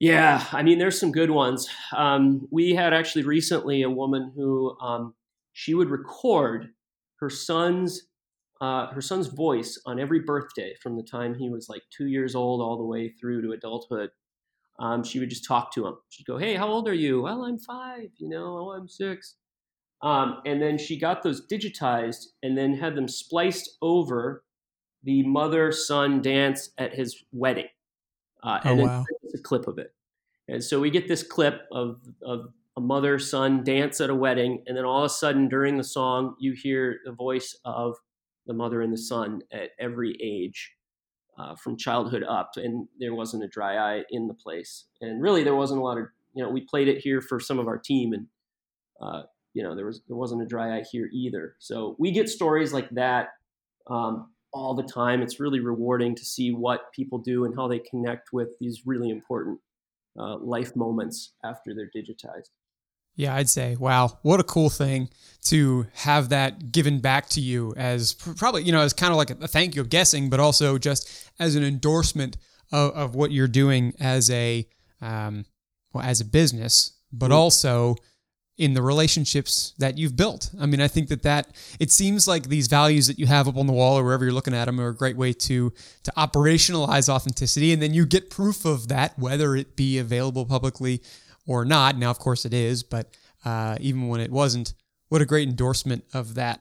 Yeah, 0.00 0.44
I 0.52 0.62
mean, 0.62 0.78
there's 0.78 0.98
some 0.98 1.12
good 1.12 1.30
ones. 1.30 1.68
Um, 1.96 2.48
we 2.50 2.74
had 2.74 2.92
actually 2.92 3.22
recently 3.22 3.82
a 3.82 3.90
woman 3.90 4.32
who 4.34 4.76
um, 4.80 5.14
she 5.52 5.72
would 5.72 5.88
record 5.88 6.70
her 7.20 7.30
son's 7.30 8.02
uh, 8.60 8.86
her 8.88 9.00
son's 9.00 9.26
voice 9.26 9.80
on 9.84 9.98
every 9.98 10.20
birthday 10.20 10.74
from 10.82 10.96
the 10.96 11.02
time 11.02 11.34
he 11.34 11.50
was 11.50 11.68
like 11.68 11.82
two 11.90 12.06
years 12.06 12.34
old 12.34 12.60
all 12.60 12.76
the 12.76 12.84
way 12.84 13.08
through 13.20 13.42
to 13.42 13.52
adulthood. 13.52 14.10
Um, 14.78 15.02
she 15.04 15.18
would 15.20 15.28
just 15.28 15.44
talk 15.44 15.72
to 15.74 15.86
him. 15.86 15.96
She'd 16.08 16.26
go, 16.26 16.38
"Hey, 16.38 16.54
how 16.54 16.68
old 16.68 16.88
are 16.88 16.94
you?" 16.94 17.22
"Well, 17.22 17.44
I'm 17.44 17.58
five. 17.58 18.10
You 18.16 18.28
know, 18.28 18.58
oh, 18.58 18.72
I'm 18.72 18.88
six. 18.88 19.36
Um, 20.04 20.42
and 20.44 20.60
then 20.60 20.76
she 20.76 20.98
got 20.98 21.22
those 21.22 21.46
digitized 21.46 22.26
and 22.42 22.56
then 22.58 22.76
had 22.76 22.94
them 22.94 23.08
spliced 23.08 23.78
over 23.80 24.44
the 25.02 25.22
mother 25.26 25.72
son 25.72 26.20
dance 26.20 26.70
at 26.76 26.94
his 26.94 27.24
wedding. 27.32 27.68
Uh, 28.42 28.60
and 28.64 28.80
oh, 28.82 28.84
wow. 28.84 29.04
a 29.34 29.38
clip 29.38 29.66
of 29.66 29.78
it. 29.78 29.94
And 30.46 30.62
so 30.62 30.78
we 30.78 30.90
get 30.90 31.08
this 31.08 31.22
clip 31.22 31.62
of, 31.72 32.00
of 32.22 32.52
a 32.76 32.82
mother 32.82 33.18
son 33.18 33.64
dance 33.64 33.98
at 34.02 34.10
a 34.10 34.14
wedding. 34.14 34.62
And 34.66 34.76
then 34.76 34.84
all 34.84 35.00
of 35.00 35.06
a 35.06 35.08
sudden 35.08 35.48
during 35.48 35.78
the 35.78 35.84
song, 35.84 36.36
you 36.38 36.52
hear 36.52 36.98
the 37.06 37.12
voice 37.12 37.58
of 37.64 37.96
the 38.46 38.52
mother 38.52 38.82
and 38.82 38.92
the 38.92 38.98
son 38.98 39.40
at 39.50 39.70
every 39.80 40.16
age. 40.22 40.72
Uh, 41.36 41.56
from 41.56 41.76
childhood 41.76 42.22
up, 42.22 42.52
and 42.54 42.86
there 43.00 43.12
wasn't 43.12 43.42
a 43.42 43.48
dry 43.48 43.76
eye 43.76 44.04
in 44.10 44.28
the 44.28 44.34
place, 44.34 44.84
and 45.00 45.20
really 45.20 45.42
there 45.42 45.56
wasn't 45.56 45.80
a 45.80 45.82
lot 45.82 45.98
of 45.98 46.04
you 46.32 46.40
know 46.40 46.48
we 46.48 46.60
played 46.60 46.86
it 46.86 46.98
here 46.98 47.20
for 47.20 47.40
some 47.40 47.58
of 47.58 47.66
our 47.66 47.76
team, 47.76 48.12
and 48.12 48.28
uh, 49.00 49.22
you 49.54 49.62
know 49.62 49.74
there 49.74 49.86
was 49.86 50.02
there 50.08 50.16
wasn't 50.16 50.42
a 50.42 50.46
dry 50.46 50.76
eye 50.76 50.84
here 50.90 51.08
either. 51.12 51.56
So 51.58 51.96
we 51.98 52.10
get 52.10 52.28
stories 52.28 52.72
like 52.72 52.90
that 52.90 53.28
um, 53.88 54.30
all 54.52 54.74
the 54.74 54.82
time. 54.82 55.22
It's 55.22 55.40
really 55.40 55.60
rewarding 55.60 56.14
to 56.16 56.24
see 56.24 56.52
what 56.52 56.92
people 56.92 57.18
do 57.18 57.44
and 57.44 57.54
how 57.56 57.68
they 57.68 57.78
connect 57.78 58.32
with 58.32 58.58
these 58.60 58.82
really 58.84 59.10
important 59.10 59.60
uh, 60.18 60.36
life 60.38 60.76
moments 60.76 61.32
after 61.44 61.74
they're 61.74 61.90
digitized. 61.94 62.50
Yeah, 63.16 63.36
I'd 63.36 63.48
say, 63.48 63.76
wow, 63.76 64.18
what 64.22 64.40
a 64.40 64.44
cool 64.44 64.70
thing 64.70 65.08
to 65.44 65.86
have 65.94 66.30
that 66.30 66.72
given 66.72 66.98
back 66.98 67.28
to 67.30 67.40
you 67.40 67.72
as 67.76 68.14
probably, 68.14 68.64
you 68.64 68.72
know, 68.72 68.80
as 68.80 68.92
kind 68.92 69.12
of 69.12 69.16
like 69.16 69.30
a 69.30 69.46
thank 69.46 69.76
you 69.76 69.80
of 69.80 69.88
guessing, 69.88 70.30
but 70.30 70.40
also 70.40 70.78
just 70.78 71.30
as 71.38 71.54
an 71.54 71.62
endorsement 71.62 72.36
of, 72.72 72.90
of 72.92 73.14
what 73.14 73.30
you're 73.30 73.46
doing 73.46 73.94
as 74.00 74.30
a, 74.30 74.66
um, 75.00 75.44
well, 75.92 76.02
as 76.02 76.20
a 76.20 76.24
business, 76.24 76.98
but 77.12 77.26
mm-hmm. 77.26 77.34
also 77.34 77.94
in 78.56 78.74
the 78.74 78.82
relationships 78.82 79.74
that 79.78 79.98
you've 79.98 80.16
built. 80.16 80.50
I 80.60 80.66
mean, 80.66 80.80
I 80.80 80.86
think 80.86 81.08
that 81.08 81.22
that 81.22 81.56
it 81.80 81.90
seems 81.90 82.28
like 82.28 82.48
these 82.48 82.68
values 82.68 83.08
that 83.08 83.18
you 83.18 83.26
have 83.26 83.48
up 83.48 83.56
on 83.56 83.66
the 83.66 83.72
wall 83.72 83.98
or 83.98 84.04
wherever 84.04 84.24
you're 84.24 84.32
looking 84.32 84.54
at 84.54 84.66
them 84.66 84.80
are 84.80 84.88
a 84.88 84.94
great 84.94 85.16
way 85.16 85.32
to 85.32 85.72
to 86.04 86.12
operationalize 86.16 87.08
authenticity, 87.08 87.72
and 87.72 87.82
then 87.82 87.92
you 87.92 88.06
get 88.06 88.30
proof 88.30 88.64
of 88.64 88.88
that, 88.88 89.18
whether 89.18 89.56
it 89.56 89.76
be 89.76 89.98
available 89.98 90.46
publicly 90.46 91.02
or 91.46 91.64
not. 91.64 91.98
Now, 91.98 92.10
of 92.10 92.18
course, 92.18 92.44
it 92.44 92.54
is, 92.54 92.82
but 92.82 93.16
uh, 93.44 93.76
even 93.80 94.08
when 94.08 94.20
it 94.20 94.30
wasn't, 94.30 94.74
what 95.08 95.20
a 95.20 95.26
great 95.26 95.48
endorsement 95.48 96.04
of 96.14 96.34
that. 96.34 96.60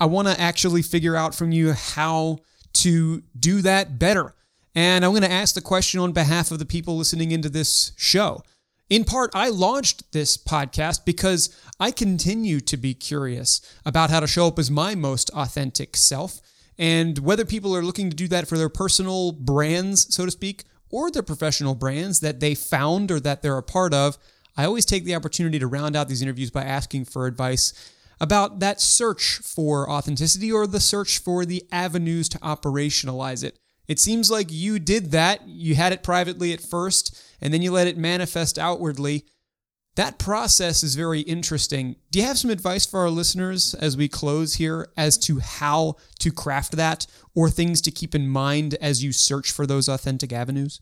I 0.00 0.06
want 0.06 0.28
to 0.28 0.40
actually 0.40 0.82
figure 0.82 1.16
out 1.16 1.34
from 1.34 1.52
you 1.52 1.72
how 1.72 2.38
to 2.74 3.22
do 3.38 3.62
that 3.62 3.98
better. 3.98 4.34
And 4.74 5.04
I'm 5.04 5.12
going 5.12 5.22
to 5.22 5.30
ask 5.30 5.54
the 5.54 5.62
question 5.62 6.00
on 6.00 6.12
behalf 6.12 6.50
of 6.50 6.58
the 6.58 6.66
people 6.66 6.98
listening 6.98 7.30
into 7.30 7.48
this 7.48 7.92
show. 7.96 8.42
In 8.88 9.02
part, 9.02 9.32
I 9.34 9.48
launched 9.48 10.12
this 10.12 10.36
podcast 10.36 11.04
because 11.04 11.54
I 11.80 11.90
continue 11.90 12.60
to 12.60 12.76
be 12.76 12.94
curious 12.94 13.60
about 13.84 14.10
how 14.10 14.20
to 14.20 14.28
show 14.28 14.46
up 14.46 14.60
as 14.60 14.70
my 14.70 14.94
most 14.94 15.28
authentic 15.30 15.96
self. 15.96 16.40
And 16.78 17.18
whether 17.18 17.44
people 17.44 17.74
are 17.74 17.82
looking 17.82 18.10
to 18.10 18.16
do 18.16 18.28
that 18.28 18.46
for 18.46 18.56
their 18.56 18.68
personal 18.68 19.32
brands, 19.32 20.14
so 20.14 20.24
to 20.24 20.30
speak, 20.30 20.64
or 20.88 21.10
their 21.10 21.24
professional 21.24 21.74
brands 21.74 22.20
that 22.20 22.38
they 22.38 22.54
found 22.54 23.10
or 23.10 23.18
that 23.18 23.42
they're 23.42 23.58
a 23.58 23.62
part 23.62 23.92
of, 23.92 24.18
I 24.56 24.64
always 24.64 24.84
take 24.84 25.04
the 25.04 25.16
opportunity 25.16 25.58
to 25.58 25.66
round 25.66 25.96
out 25.96 26.08
these 26.08 26.22
interviews 26.22 26.52
by 26.52 26.62
asking 26.62 27.06
for 27.06 27.26
advice 27.26 27.72
about 28.20 28.60
that 28.60 28.80
search 28.80 29.38
for 29.42 29.90
authenticity 29.90 30.52
or 30.52 30.64
the 30.66 30.80
search 30.80 31.18
for 31.18 31.44
the 31.44 31.64
avenues 31.72 32.28
to 32.28 32.38
operationalize 32.38 33.42
it. 33.42 33.58
It 33.88 34.00
seems 34.00 34.30
like 34.30 34.48
you 34.50 34.78
did 34.78 35.12
that. 35.12 35.46
You 35.46 35.74
had 35.74 35.92
it 35.92 36.02
privately 36.02 36.52
at 36.52 36.60
first, 36.60 37.20
and 37.40 37.52
then 37.52 37.62
you 37.62 37.70
let 37.72 37.86
it 37.86 37.96
manifest 37.96 38.58
outwardly. 38.58 39.24
That 39.96 40.18
process 40.18 40.82
is 40.82 40.94
very 40.94 41.20
interesting. 41.20 41.96
Do 42.10 42.18
you 42.18 42.26
have 42.26 42.36
some 42.36 42.50
advice 42.50 42.84
for 42.84 43.00
our 43.00 43.08
listeners 43.08 43.74
as 43.74 43.96
we 43.96 44.08
close 44.08 44.54
here 44.54 44.90
as 44.96 45.16
to 45.18 45.38
how 45.38 45.96
to 46.18 46.30
craft 46.30 46.72
that 46.72 47.06
or 47.34 47.48
things 47.48 47.80
to 47.82 47.90
keep 47.90 48.14
in 48.14 48.28
mind 48.28 48.74
as 48.80 49.02
you 49.02 49.12
search 49.12 49.50
for 49.50 49.66
those 49.66 49.88
authentic 49.88 50.34
avenues? 50.34 50.80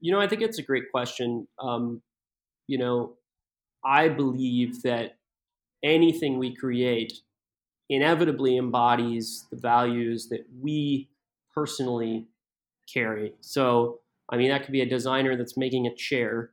You 0.00 0.12
know, 0.12 0.20
I 0.20 0.26
think 0.26 0.42
it's 0.42 0.58
a 0.58 0.62
great 0.62 0.90
question. 0.90 1.46
Um, 1.60 2.02
you 2.66 2.78
know, 2.78 3.14
I 3.84 4.08
believe 4.08 4.82
that 4.82 5.18
anything 5.84 6.38
we 6.38 6.56
create 6.56 7.12
inevitably 7.88 8.56
embodies 8.56 9.44
the 9.50 9.58
values 9.58 10.28
that 10.30 10.44
we 10.60 11.08
personally 11.54 12.26
carry. 12.92 13.34
So, 13.40 14.00
I 14.30 14.36
mean, 14.36 14.50
that 14.50 14.64
could 14.64 14.72
be 14.72 14.82
a 14.82 14.86
designer 14.86 15.36
that's 15.36 15.56
making 15.56 15.86
a 15.86 15.94
chair, 15.94 16.50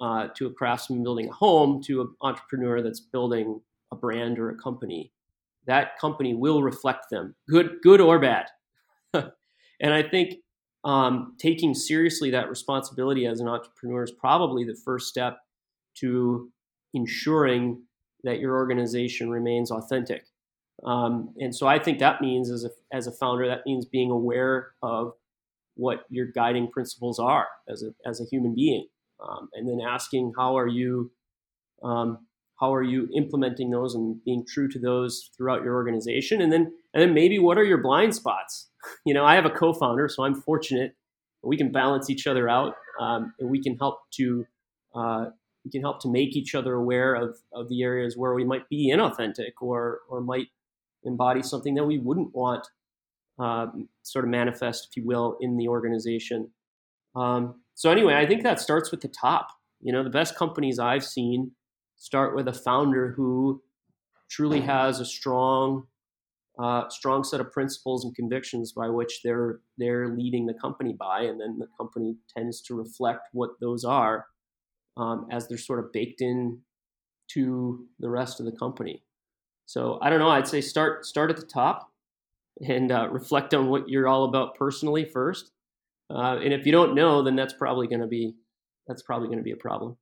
uh, 0.00 0.28
to 0.36 0.46
a 0.46 0.52
craftsman 0.52 1.02
building 1.02 1.28
a 1.28 1.32
home, 1.32 1.82
to 1.84 2.02
an 2.02 2.14
entrepreneur 2.20 2.82
that's 2.82 3.00
building 3.00 3.60
a 3.92 3.96
brand 3.96 4.38
or 4.38 4.50
a 4.50 4.56
company, 4.56 5.12
that 5.66 5.98
company 5.98 6.34
will 6.34 6.62
reflect 6.62 7.06
them, 7.10 7.34
good, 7.48 7.76
good 7.82 8.00
or 8.00 8.18
bad. 8.18 8.46
and 9.14 9.94
I 9.94 10.02
think 10.02 10.34
um, 10.84 11.34
taking 11.38 11.74
seriously 11.74 12.30
that 12.30 12.48
responsibility 12.48 13.26
as 13.26 13.40
an 13.40 13.48
entrepreneur 13.48 14.04
is 14.04 14.12
probably 14.12 14.64
the 14.64 14.76
first 14.84 15.08
step 15.08 15.38
to 15.98 16.50
ensuring 16.94 17.82
that 18.22 18.38
your 18.38 18.54
organization 18.56 19.30
remains 19.30 19.70
authentic. 19.70 20.24
Um, 20.84 21.34
and 21.38 21.54
so 21.54 21.66
I 21.66 21.78
think 21.78 21.98
that 21.98 22.20
means, 22.20 22.50
as 22.50 22.64
a, 22.64 22.70
as 22.92 23.06
a 23.06 23.12
founder, 23.12 23.46
that 23.48 23.66
means 23.66 23.86
being 23.86 24.10
aware 24.10 24.72
of 24.82 25.12
what 25.74 26.04
your 26.10 26.26
guiding 26.26 26.70
principles 26.70 27.18
are 27.18 27.46
as 27.68 27.82
a, 27.82 28.08
as 28.08 28.20
a 28.20 28.24
human 28.24 28.54
being. 28.54 28.86
Um, 29.20 29.48
and 29.54 29.68
then 29.68 29.80
asking, 29.86 30.32
how 30.36 30.58
are 30.58 30.68
you 30.68 31.10
um, 31.82 32.26
how 32.60 32.74
are 32.74 32.82
you 32.82 33.08
implementing 33.14 33.70
those 33.70 33.94
and 33.94 34.22
being 34.24 34.44
true 34.46 34.68
to 34.68 34.78
those 34.78 35.30
throughout 35.36 35.62
your 35.62 35.74
organization? 35.74 36.40
And 36.40 36.52
then 36.52 36.72
and 36.94 37.02
then 37.02 37.14
maybe 37.14 37.38
what 37.38 37.58
are 37.58 37.64
your 37.64 37.82
blind 37.82 38.14
spots? 38.14 38.70
You 39.04 39.14
know 39.14 39.24
i 39.24 39.34
have 39.34 39.44
a 39.44 39.50
co-founder 39.50 40.08
so 40.08 40.22
i'm 40.22 40.34
fortunate. 40.42 40.94
We 41.42 41.56
can 41.56 41.72
balance 41.72 42.08
each 42.08 42.28
other 42.28 42.48
out 42.48 42.74
um, 43.00 43.32
and 43.40 43.50
we 43.50 43.60
can 43.60 43.76
help 43.76 43.98
to 44.14 44.44
uh, 44.94 45.24
we 45.64 45.72
can 45.72 45.80
help 45.80 46.00
to 46.02 46.08
make 46.08 46.36
each 46.36 46.54
other 46.54 46.74
aware 46.74 47.14
of, 47.14 47.36
of 47.52 47.68
the 47.68 47.82
areas 47.82 48.16
where 48.16 48.32
we 48.34 48.44
might 48.44 48.68
be 48.68 48.92
inauthentic 48.94 49.54
or 49.60 50.02
or 50.08 50.20
might 50.20 50.46
embody 51.06 51.42
something 51.42 51.74
that 51.74 51.84
we 51.84 51.98
wouldn't 51.98 52.34
want 52.34 52.66
um, 53.38 53.88
sort 54.02 54.24
of 54.24 54.30
manifest 54.30 54.88
if 54.90 54.96
you 54.96 55.06
will 55.06 55.36
in 55.40 55.56
the 55.56 55.68
organization 55.68 56.50
um, 57.14 57.54
so 57.74 57.90
anyway 57.90 58.14
i 58.14 58.26
think 58.26 58.42
that 58.42 58.60
starts 58.60 58.90
with 58.90 59.00
the 59.00 59.08
top 59.08 59.48
you 59.80 59.92
know 59.92 60.02
the 60.02 60.10
best 60.10 60.36
companies 60.36 60.78
i've 60.78 61.04
seen 61.04 61.52
start 61.96 62.34
with 62.34 62.48
a 62.48 62.52
founder 62.52 63.12
who 63.16 63.62
truly 64.28 64.60
has 64.60 65.00
a 65.00 65.04
strong 65.04 65.86
uh, 66.58 66.88
strong 66.88 67.22
set 67.22 67.40
of 67.40 67.52
principles 67.52 68.04
and 68.04 68.14
convictions 68.14 68.72
by 68.72 68.88
which 68.88 69.20
they're 69.22 69.60
they're 69.76 70.08
leading 70.16 70.46
the 70.46 70.54
company 70.54 70.94
by, 70.98 71.20
and 71.22 71.40
then 71.40 71.58
the 71.58 71.68
company 71.76 72.16
tends 72.34 72.62
to 72.62 72.74
reflect 72.74 73.28
what 73.32 73.50
those 73.60 73.84
are 73.84 74.26
um, 74.96 75.26
as 75.30 75.48
they're 75.48 75.58
sort 75.58 75.78
of 75.78 75.92
baked 75.92 76.22
in 76.22 76.58
to 77.28 77.86
the 77.98 78.08
rest 78.08 78.40
of 78.40 78.46
the 78.46 78.52
company. 78.52 79.02
So 79.66 79.98
I 80.00 80.10
don't 80.10 80.18
know. 80.20 80.30
I'd 80.30 80.48
say 80.48 80.60
start 80.60 81.04
start 81.04 81.30
at 81.30 81.36
the 81.36 81.46
top 81.46 81.92
and 82.66 82.90
uh, 82.90 83.08
reflect 83.10 83.52
on 83.52 83.68
what 83.68 83.88
you're 83.88 84.08
all 84.08 84.24
about 84.24 84.54
personally 84.54 85.04
first. 85.04 85.50
Uh, 86.08 86.38
and 86.42 86.52
if 86.52 86.64
you 86.64 86.72
don't 86.72 86.94
know, 86.94 87.22
then 87.22 87.36
that's 87.36 87.52
probably 87.52 87.86
going 87.86 88.00
to 88.00 88.06
be 88.06 88.34
that's 88.86 89.02
probably 89.02 89.26
going 89.28 89.38
to 89.38 89.44
be 89.44 89.52
a 89.52 89.56
problem. 89.56 89.96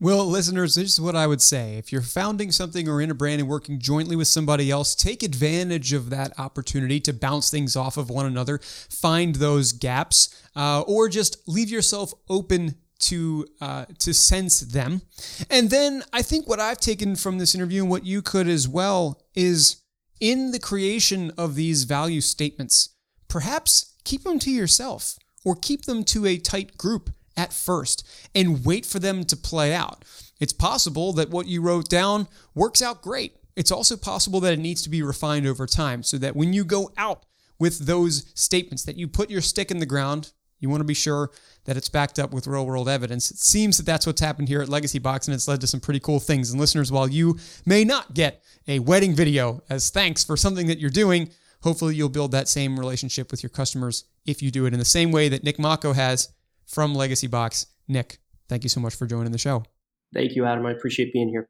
Well, 0.00 0.26
listeners, 0.26 0.74
this 0.74 0.94
is 0.94 1.00
what 1.00 1.14
I 1.14 1.28
would 1.28 1.40
say. 1.40 1.76
If 1.76 1.92
you're 1.92 2.02
founding 2.02 2.50
something 2.50 2.88
or 2.88 3.00
in 3.00 3.12
a 3.12 3.14
brand 3.14 3.40
and 3.40 3.48
working 3.48 3.78
jointly 3.78 4.16
with 4.16 4.26
somebody 4.26 4.68
else, 4.68 4.96
take 4.96 5.22
advantage 5.22 5.92
of 5.92 6.10
that 6.10 6.32
opportunity 6.40 6.98
to 7.00 7.12
bounce 7.12 7.52
things 7.52 7.76
off 7.76 7.96
of 7.96 8.10
one 8.10 8.26
another, 8.26 8.58
find 8.58 9.36
those 9.36 9.70
gaps, 9.70 10.42
uh, 10.56 10.80
or 10.88 11.08
just 11.08 11.46
leave 11.46 11.70
yourself 11.70 12.12
open 12.28 12.74
to 13.02 13.46
uh, 13.60 13.84
to 13.98 14.14
sense 14.14 14.60
them. 14.60 15.02
And 15.50 15.70
then 15.70 16.02
I 16.12 16.22
think 16.22 16.48
what 16.48 16.60
I've 16.60 16.80
taken 16.80 17.16
from 17.16 17.38
this 17.38 17.54
interview 17.54 17.82
and 17.82 17.90
what 17.90 18.06
you 18.06 18.22
could 18.22 18.48
as 18.48 18.68
well 18.68 19.20
is 19.34 19.82
in 20.20 20.52
the 20.52 20.58
creation 20.58 21.32
of 21.36 21.54
these 21.54 21.84
value 21.84 22.20
statements, 22.20 22.90
perhaps 23.28 23.94
keep 24.04 24.22
them 24.22 24.38
to 24.38 24.50
yourself 24.50 25.16
or 25.44 25.56
keep 25.56 25.84
them 25.84 26.04
to 26.04 26.26
a 26.26 26.38
tight 26.38 26.78
group 26.78 27.10
at 27.36 27.52
first 27.52 28.06
and 28.34 28.64
wait 28.64 28.86
for 28.86 28.98
them 28.98 29.24
to 29.24 29.36
play 29.36 29.74
out. 29.74 30.04
It's 30.38 30.52
possible 30.52 31.12
that 31.14 31.30
what 31.30 31.46
you 31.46 31.60
wrote 31.60 31.88
down 31.88 32.28
works 32.54 32.82
out 32.82 33.02
great. 33.02 33.36
It's 33.56 33.70
also 33.70 33.96
possible 33.96 34.40
that 34.40 34.52
it 34.52 34.58
needs 34.58 34.82
to 34.82 34.90
be 34.90 35.02
refined 35.02 35.46
over 35.46 35.66
time 35.66 36.02
so 36.02 36.18
that 36.18 36.36
when 36.36 36.52
you 36.52 36.64
go 36.64 36.90
out 36.96 37.24
with 37.58 37.86
those 37.86 38.26
statements 38.34 38.84
that 38.84 38.96
you 38.96 39.06
put 39.06 39.30
your 39.30 39.40
stick 39.40 39.70
in 39.70 39.78
the 39.78 39.86
ground, 39.86 40.32
you 40.62 40.70
want 40.70 40.80
to 40.80 40.86
be 40.86 40.94
sure 40.94 41.30
that 41.64 41.76
it's 41.76 41.88
backed 41.88 42.18
up 42.18 42.32
with 42.32 42.46
real 42.46 42.64
world 42.64 42.88
evidence. 42.88 43.30
It 43.30 43.38
seems 43.38 43.76
that 43.76 43.86
that's 43.86 44.06
what's 44.06 44.20
happened 44.20 44.48
here 44.48 44.62
at 44.62 44.68
Legacybox, 44.68 45.26
and 45.26 45.34
it's 45.34 45.48
led 45.48 45.60
to 45.60 45.66
some 45.66 45.80
pretty 45.80 46.00
cool 46.00 46.20
things. 46.20 46.50
And 46.50 46.60
listeners, 46.60 46.90
while 46.90 47.08
you 47.08 47.38
may 47.66 47.84
not 47.84 48.14
get 48.14 48.42
a 48.68 48.78
wedding 48.78 49.14
video 49.14 49.62
as 49.68 49.90
thanks 49.90 50.24
for 50.24 50.36
something 50.36 50.68
that 50.68 50.78
you're 50.78 50.90
doing, 50.90 51.30
hopefully 51.62 51.94
you'll 51.94 52.08
build 52.08 52.32
that 52.32 52.48
same 52.48 52.78
relationship 52.78 53.30
with 53.30 53.42
your 53.42 53.50
customers 53.50 54.04
if 54.24 54.40
you 54.40 54.50
do 54.50 54.66
it 54.66 54.72
in 54.72 54.78
the 54.78 54.84
same 54.84 55.12
way 55.12 55.28
that 55.28 55.44
Nick 55.44 55.58
Macco 55.58 55.94
has 55.94 56.32
from 56.66 56.94
Legacybox. 56.94 57.66
Nick, 57.88 58.18
thank 58.48 58.62
you 58.62 58.68
so 58.68 58.80
much 58.80 58.94
for 58.94 59.06
joining 59.06 59.32
the 59.32 59.38
show. 59.38 59.64
Thank 60.14 60.36
you, 60.36 60.44
Adam. 60.44 60.64
I 60.66 60.72
appreciate 60.72 61.12
being 61.12 61.28
here. 61.28 61.48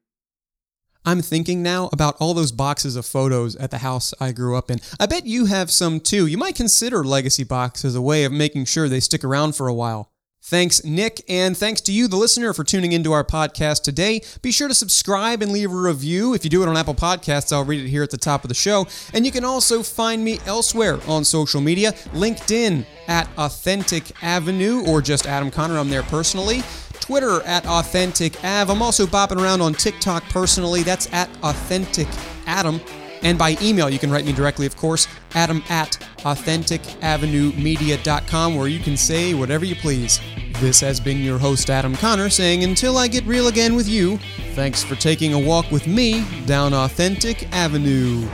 I'm 1.05 1.21
thinking 1.21 1.61
now 1.61 1.89
about 1.91 2.15
all 2.19 2.33
those 2.33 2.51
boxes 2.51 2.95
of 2.95 3.05
photos 3.05 3.55
at 3.57 3.71
the 3.71 3.79
house 3.79 4.13
I 4.19 4.31
grew 4.31 4.55
up 4.55 4.71
in. 4.71 4.79
I 4.99 5.05
bet 5.05 5.25
you 5.25 5.45
have 5.45 5.69
some 5.69 5.99
too. 5.99 6.27
You 6.27 6.37
might 6.37 6.55
consider 6.55 7.03
Legacybox 7.03 7.83
as 7.83 7.95
a 7.95 8.01
way 8.01 8.23
of 8.23 8.31
making 8.31 8.65
sure 8.65 8.87
they 8.87 9.01
stick 9.01 9.23
around 9.23 9.55
for 9.55 9.67
a 9.67 9.73
while. 9.73 10.13
Thanks, 10.45 10.83
Nick, 10.83 11.23
and 11.29 11.55
thanks 11.55 11.79
to 11.81 11.93
you, 11.93 12.09
the 12.09 12.17
listener, 12.17 12.51
for 12.53 12.65
tuning 12.65 12.91
into 12.91 13.13
our 13.13 13.23
podcast 13.23 13.83
today. 13.83 14.21
Be 14.41 14.51
sure 14.51 14.67
to 14.67 14.73
subscribe 14.73 15.41
and 15.41 15.53
leave 15.53 15.71
a 15.71 15.75
review. 15.75 16.33
If 16.33 16.43
you 16.43 16.49
do 16.49 16.61
it 16.61 16.67
on 16.67 16.75
Apple 16.75 16.95
Podcasts, 16.95 17.53
I'll 17.53 17.63
read 17.63 17.85
it 17.85 17.87
here 17.87 18.03
at 18.03 18.11
the 18.11 18.17
top 18.17 18.43
of 18.43 18.49
the 18.49 18.53
show. 18.53 18.85
And 19.13 19.25
you 19.25 19.31
can 19.31 19.45
also 19.45 19.81
find 19.81 20.21
me 20.21 20.39
elsewhere 20.45 20.99
on 21.07 21.23
social 21.23 21.61
media 21.61 21.93
LinkedIn 22.11 22.85
at 23.07 23.29
Authentic 23.37 24.21
Avenue 24.21 24.83
or 24.85 25.01
just 25.01 25.27
Adam 25.27 25.49
Conner. 25.49 25.77
I'm 25.77 25.89
there 25.89 26.03
personally. 26.03 26.61
Twitter 27.03 27.41
at 27.41 27.65
Authentic 27.65 28.41
Av. 28.45 28.69
I'm 28.69 28.81
also 28.81 29.05
bopping 29.05 29.41
around 29.41 29.61
on 29.61 29.73
TikTok 29.73 30.23
personally. 30.29 30.83
That's 30.83 31.11
at 31.11 31.29
Authentic 31.43 32.07
Adam. 32.47 32.79
And 33.23 33.37
by 33.37 33.57
email, 33.61 33.89
you 33.89 33.99
can 33.99 34.09
write 34.09 34.23
me 34.25 34.31
directly, 34.31 34.65
of 34.65 34.77
course, 34.77 35.09
adam 35.33 35.61
at 35.69 35.97
AuthenticAvenueMedia.com, 36.19 38.55
where 38.55 38.69
you 38.69 38.79
can 38.79 38.95
say 38.95 39.33
whatever 39.33 39.65
you 39.65 39.75
please. 39.75 40.21
This 40.61 40.79
has 40.79 41.01
been 41.01 41.19
your 41.19 41.37
host, 41.37 41.69
Adam 41.69 41.97
Connor, 41.97 42.29
saying 42.29 42.63
until 42.63 42.97
I 42.97 43.09
get 43.09 43.25
real 43.25 43.49
again 43.49 43.75
with 43.75 43.89
you, 43.89 44.17
thanks 44.55 44.81
for 44.81 44.95
taking 44.95 45.33
a 45.33 45.39
walk 45.39 45.69
with 45.71 45.87
me 45.87 46.25
down 46.45 46.73
Authentic 46.73 47.53
Avenue. 47.53 48.25